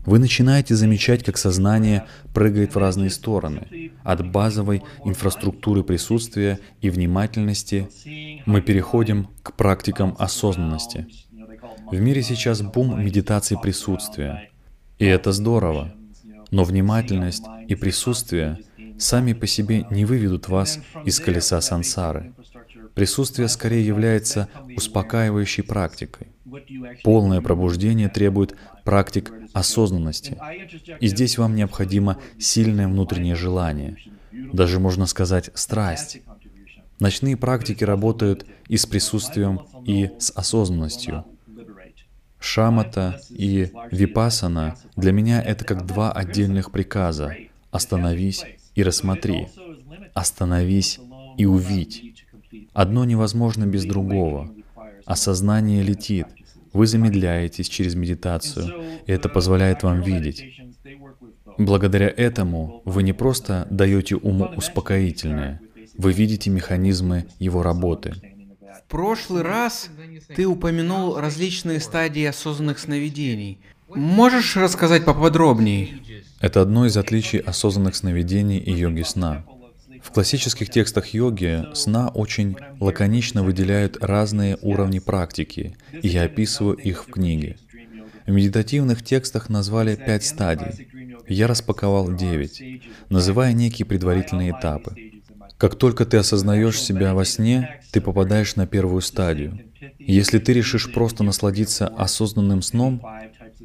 [0.05, 3.91] Вы начинаете замечать, как сознание прыгает в разные стороны.
[4.03, 7.88] От базовой инфраструктуры присутствия и внимательности
[8.45, 11.07] мы переходим к практикам осознанности.
[11.92, 14.50] В мире сейчас бум медитации присутствия.
[14.98, 15.94] И это здорово.
[16.50, 18.60] Но внимательность и присутствие
[18.98, 22.34] сами по себе не выведут вас из колеса сансары.
[22.96, 26.28] Присутствие скорее является успокаивающей практикой.
[27.04, 30.38] Полное пробуждение требует практик осознанности.
[31.02, 33.98] И здесь вам необходимо сильное внутреннее желание,
[34.32, 36.22] даже можно сказать страсть.
[37.00, 41.26] Ночные практики работают и с присутствием, и с осознанностью.
[42.42, 47.36] Шамата и випасана для меня это как два отдельных приказа.
[47.72, 48.44] Остановись
[48.76, 49.48] и рассмотри.
[50.14, 51.00] Остановись
[51.38, 52.26] и увидь.
[52.74, 54.52] Одно невозможно без другого.
[55.06, 56.28] Осознание летит—
[56.74, 60.62] вы замедляетесь через медитацию, и это позволяет вам видеть.
[61.58, 65.62] Благодаря этому вы не просто даете уму успокоительное,
[65.98, 68.14] вы видите механизмы его работы.
[68.92, 69.89] В прошлый раз
[70.36, 73.58] ты упомянул различные стадии осознанных сновидений.
[73.88, 76.02] Можешь рассказать поподробнее?
[76.42, 79.46] Это одно из отличий осознанных сновидений и йоги сна.
[80.04, 87.06] В классических текстах йоги сна очень лаконично выделяют разные уровни практики, и я описываю их
[87.06, 87.56] в книге.
[88.28, 90.89] В медитативных текстах назвали пять стадий.
[91.30, 92.62] Я распаковал девять,
[93.08, 95.11] называя некие предварительные этапы.
[95.62, 99.59] Как только ты осознаешь себя во сне, ты попадаешь на первую стадию.
[99.99, 102.99] Если ты решишь просто насладиться осознанным сном,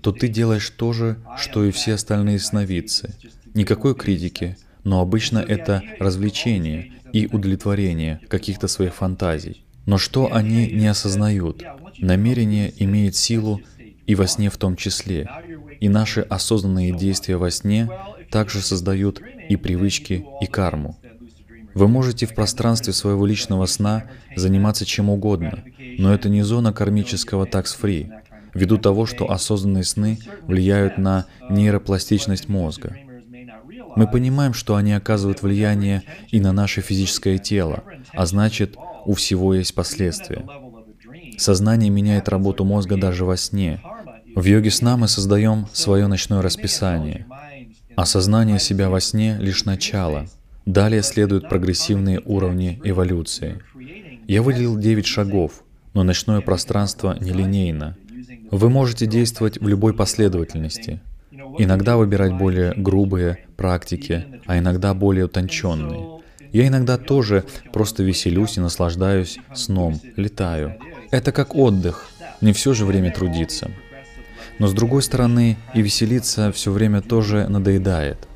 [0.02, 3.14] то ты делаешь то же, что и все остальные сновидцы.
[3.54, 9.64] Никакой критики, но обычно это развлечение и удовлетворение каких-то своих фантазий.
[9.86, 11.62] Но что они не осознают?
[11.96, 13.62] Намерение имеет силу
[14.06, 15.30] и во сне в том числе.
[15.80, 17.88] И наши осознанные действия во сне
[18.30, 20.98] также создают и привычки, и карму.
[21.76, 24.04] Вы можете в пространстве своего личного сна
[24.34, 25.62] заниматься чем угодно,
[25.98, 28.10] но это не зона кармического такс-фри,
[28.54, 32.96] ввиду того, что осознанные сны влияют на нейропластичность мозга.
[33.94, 38.74] Мы понимаем, что они оказывают влияние и на наше физическое тело, а значит,
[39.04, 40.46] у всего есть последствия.
[41.36, 43.82] Сознание меняет работу мозга даже во сне.
[44.34, 47.26] В йоге сна мы создаем свое ночное расписание.
[47.96, 50.26] Осознание себя во сне— лишь начало.
[50.66, 53.62] Далее следуют прогрессивные уровни эволюции.
[54.26, 55.62] Я выделил 9 шагов,
[55.94, 57.96] но ночное пространство нелинейно.
[58.50, 61.00] Вы можете действовать в любой последовательности.
[61.58, 66.20] Иногда выбирать более грубые практики, а иногда более утонченные.
[66.52, 70.74] Я иногда тоже просто веселюсь и наслаждаюсь сном, летаю.
[71.12, 72.08] Это как отдых,
[72.40, 73.70] не все же время трудиться.
[74.58, 78.26] Но с другой стороны, и веселиться все время тоже надоедает.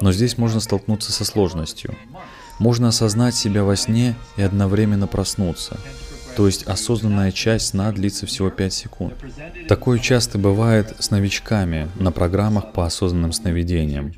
[0.00, 1.94] Но здесь можно столкнуться со сложностью.
[2.58, 5.78] Можно осознать себя во сне и одновременно проснуться.
[6.36, 9.14] То есть осознанная часть сна длится всего 5 секунд.
[9.68, 14.12] Такое часто бывает с новичками на программах по осознанным сновидениям.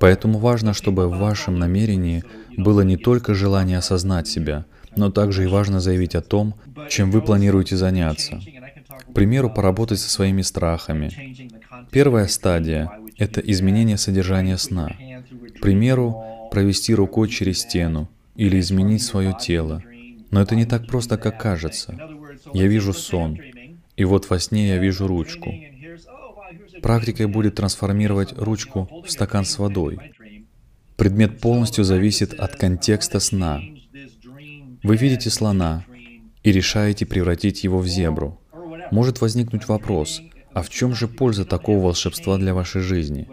[0.00, 2.24] Поэтому важно, чтобы в вашем намерении
[2.56, 4.64] было не только желание осознать себя,
[4.96, 6.54] но также и важно заявить о том,
[6.88, 8.40] чем вы планируете заняться.
[9.10, 11.36] К примеру, поработать со своими страхами.
[11.90, 14.90] Первая стадия— это изменение содержания сна.
[15.60, 19.82] Примеру, провести рукой через стену или изменить свое тело.
[20.30, 21.98] Но это не так просто, как кажется.
[22.52, 23.38] Я вижу сон,
[23.96, 25.52] и вот во сне я вижу ручку.
[26.82, 29.98] Практикой будет трансформировать ручку в стакан с водой.
[30.96, 33.60] Предмет полностью зависит от контекста сна.
[34.82, 35.84] Вы видите слона
[36.42, 38.40] и решаете превратить его в зебру.
[38.90, 43.28] Может возникнуть вопрос, а в чем же польза такого волшебства для вашей жизни?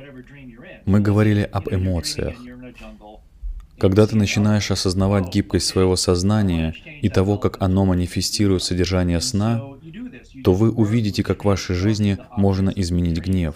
[0.85, 2.35] Мы говорили об эмоциях.
[3.79, 9.61] Когда ты начинаешь осознавать гибкость своего сознания и того, как оно манифестирует содержание сна,
[10.43, 13.55] то вы увидите, как в вашей жизни можно изменить гнев.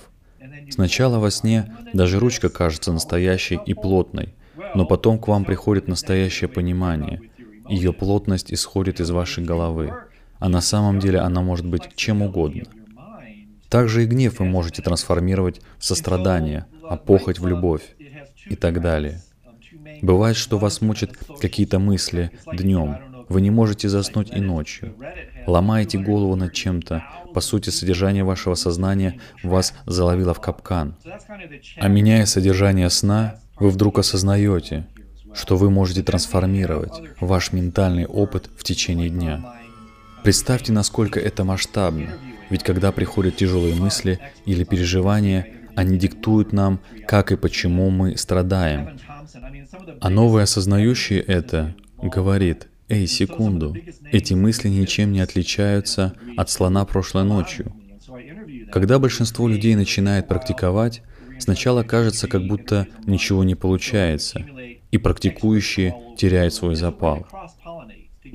[0.69, 4.33] Сначала во сне даже ручка кажется настоящей и плотной,
[4.75, 7.21] но потом к вам приходит настоящее понимание.
[7.69, 9.93] Ее плотность исходит из вашей головы,
[10.39, 12.63] а на самом деле она может быть чем угодно.
[13.69, 17.83] Также и гнев вы можете трансформировать в сострадание, а похоть в любовь
[18.49, 19.21] и так далее.
[20.01, 22.97] Бывает, что вас мучат какие-то мысли днем.
[23.29, 24.95] Вы не можете заснуть и ночью.
[25.45, 27.03] Ломаете голову над чем-то.
[27.33, 30.95] По сути, содержание вашего сознания вас заловило в капкан.
[31.77, 34.87] А меняя содержание сна, вы вдруг осознаете,
[35.33, 39.53] что вы можете трансформировать ваш ментальный опыт в течение дня.
[40.23, 42.09] Представьте, насколько это масштабно.
[42.49, 48.99] Ведь когда приходят тяжелые мысли или переживания, они диктуют нам, как и почему мы страдаем.
[50.01, 53.73] А новый осознающий это говорит, «Эй, секунду,
[54.11, 57.73] эти мысли ничем не отличаются от слона прошлой ночью».
[58.73, 61.01] Когда большинство людей начинает практиковать,
[61.39, 64.45] сначала кажется, как будто ничего не получается,
[64.91, 67.25] и практикующие теряют свой запал.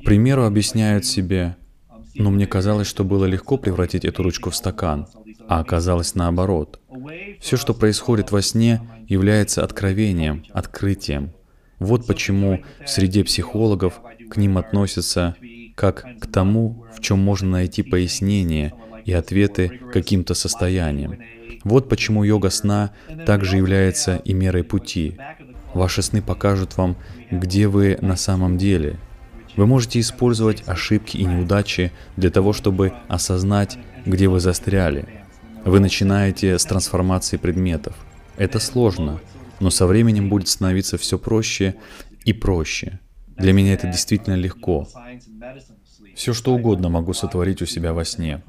[0.01, 1.57] К примеру, объясняют себе,
[2.15, 5.07] «Но мне казалось, что было легко превратить эту ручку в стакан,
[5.47, 6.79] а оказалось наоборот.
[7.39, 11.31] Все, что происходит во сне, является откровением, открытием.
[11.79, 15.35] Вот почему в среде психологов к ним относятся
[15.75, 18.73] как к тому, в чем можно найти пояснение
[19.03, 21.17] и ответы каким-то состояниям.
[21.63, 22.91] Вот почему йога сна
[23.25, 25.17] также является и мерой пути.
[25.73, 26.95] Ваши сны покажут вам,
[27.29, 28.97] где вы на самом деле.
[29.57, 35.24] Вы можете использовать ошибки и неудачи для того, чтобы осознать, где вы застряли.
[35.65, 37.95] Вы начинаете с трансформации предметов.
[38.37, 39.19] Это сложно,
[39.59, 41.75] но со временем будет становиться все проще
[42.23, 42.99] и проще.
[43.35, 44.87] Для меня это действительно легко.
[46.15, 48.43] Все что угодно могу сотворить у себя во сне.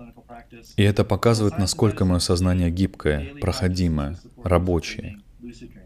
[0.77, 5.17] И это показывает, насколько мое сознание гибкое, проходимое, рабочее.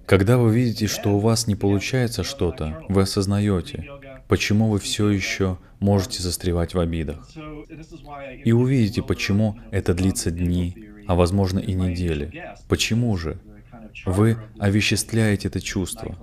[0.07, 3.89] Когда вы видите, что у вас не получается что-то, вы осознаете,
[4.26, 7.31] почему вы все еще можете застревать в обидах.
[8.45, 12.55] И увидите, почему это длится дни, а возможно и недели.
[12.69, 13.37] Почему же?
[14.07, 16.17] Вы овеществляете это чувство.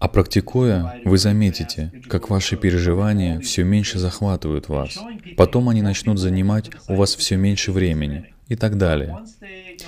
[0.00, 4.98] А практикуя, вы заметите, как ваши переживания все меньше захватывают вас.
[5.36, 9.18] Потом они начнут занимать у вас все меньше времени и так далее.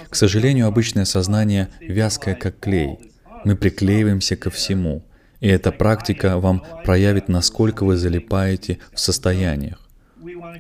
[0.09, 3.01] К сожалению, обычное сознание вязкое, как клей.
[3.45, 5.03] Мы приклеиваемся ко всему.
[5.41, 9.91] И эта практика вам проявит, насколько вы залипаете в состояниях.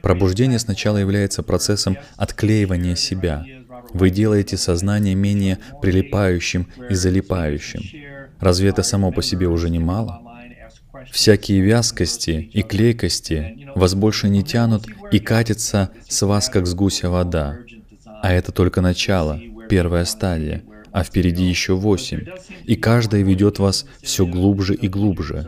[0.02, 3.44] Пробуждение сначала является процессом отклеивания себя,
[3.92, 7.82] вы делаете сознание менее прилипающим и залипающим.
[8.38, 10.22] Разве это само по себе уже не мало?
[11.10, 17.10] Всякие вязкости и клейкости вас больше не тянут и катятся с вас, как с гуся
[17.10, 17.58] вода.
[18.22, 20.62] А это только начало, первая стадия,
[20.92, 22.26] а впереди еще восемь.
[22.64, 25.46] И каждая ведет вас все глубже и глубже.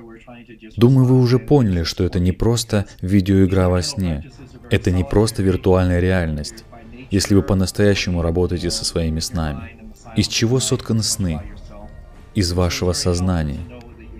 [0.76, 4.30] Думаю, вы уже поняли, что это не просто видеоигра во сне.
[4.70, 6.64] Это не просто виртуальная реальность
[7.12, 9.76] если вы по-настоящему работаете со своими снами.
[10.16, 11.42] Из чего сотканы сны?
[12.34, 13.60] Из вашего сознания.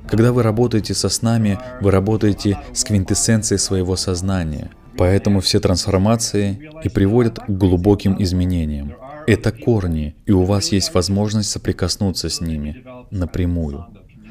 [0.07, 4.70] Когда вы работаете со снами, вы работаете с квинтэссенцией своего сознания.
[4.99, 8.93] Поэтому все трансформации и приводят к глубоким изменениям.
[9.26, 13.86] Это корни, и у вас есть возможность соприкоснуться с ними напрямую.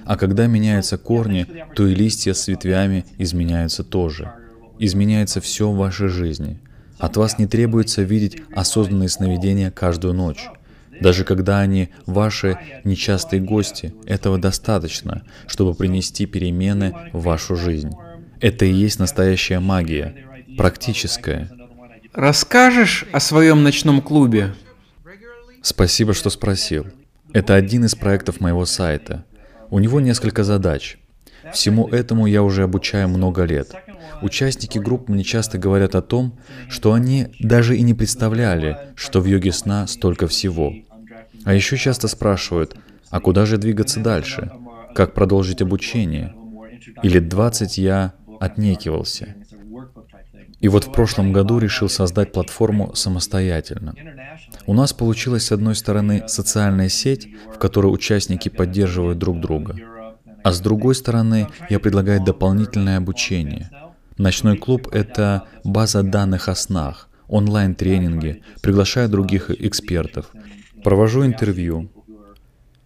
[0.05, 4.34] А когда меняются корни, то и листья с ветвями изменяются тоже.
[4.78, 6.59] Изменяется все в вашей жизни.
[7.02, 10.47] От вас не требуется видеть осознанные сновидения каждую ночь.
[11.02, 17.89] Даже когда они ваши нечастые гости, этого достаточно, чтобы принести перемены в вашу жизнь.
[18.39, 20.16] Это и есть настоящая магия,
[20.58, 21.49] практическая.
[22.14, 24.54] Расскажешь о своем ночном клубе?
[25.64, 26.86] Спасибо, что спросил.
[27.34, 29.26] Это один из проектов моего сайта.
[29.72, 30.99] У него несколько задач.
[31.52, 33.74] Всему этому я уже обучаю много лет.
[34.22, 36.38] Участники групп мне часто говорят о том,
[36.70, 40.74] что они даже и не представляли, что в йоге сна столько всего.
[41.43, 42.76] А еще часто спрашивают,
[43.10, 44.52] а куда же двигаться дальше?
[44.95, 46.34] Как продолжить обучение?
[47.04, 49.36] Или 20 я отнекивался.
[50.60, 53.95] И вот в прошлом году решил создать платформу самостоятельно.
[54.68, 59.76] У нас получилась с одной стороны социальная сеть, в которой участники поддерживают друг друга,
[60.43, 63.72] а с другой стороны я предлагаю дополнительное обучение.
[64.18, 70.32] Ночной клуб— это база данных о снах, онлайн-тренинги, приглашаю других экспертов,
[70.84, 71.89] провожу интервью.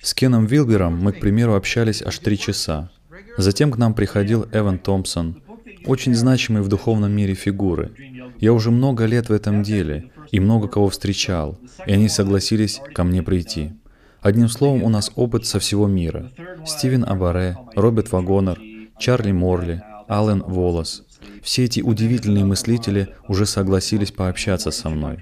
[0.02, 2.92] С Кеном Вилбером мы, к примеру, общались аж три часа.
[3.38, 5.42] Затем к нам приходил Эван Томпсон,
[5.86, 7.92] очень значимые в духовном мире фигуры.
[8.40, 13.04] Я уже много лет в этом деле и много кого встречал, и они согласились ко
[13.04, 13.74] мне прийти.
[14.22, 16.32] Одним словом, у нас опыт со всего мира.
[16.66, 18.60] Стивен Абаре, Роберт Вагонер,
[18.98, 21.05] Чарли Морли, Аллен Волос.
[21.42, 25.18] Все эти удивительные мыслители уже согласились пообщаться со мной.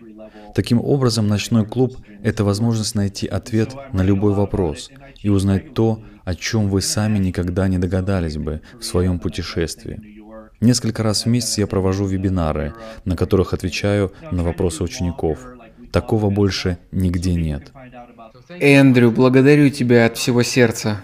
[0.55, 4.91] Таким образом, ночной клуб— это возможность найти ответ на любой вопрос
[5.21, 9.99] и узнать то, о чем вы сами никогда не догадались бы в своем путешествии.
[10.61, 12.73] Несколько раз в месяц я провожу вебинары,
[13.03, 15.39] на которых отвечаю на вопросы учеников.
[15.91, 17.71] Такого больше нигде нет.
[18.49, 21.01] Эндрю, благодарю тебя от всего сердца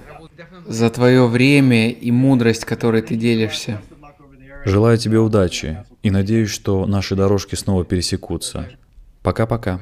[0.66, 3.82] за твое время и мудрость, которой ты делишься.
[4.66, 8.70] Желаю тебе удачи и надеюсь, что наши дорожки снова пересекутся.
[9.24, 9.80] Пока-пока.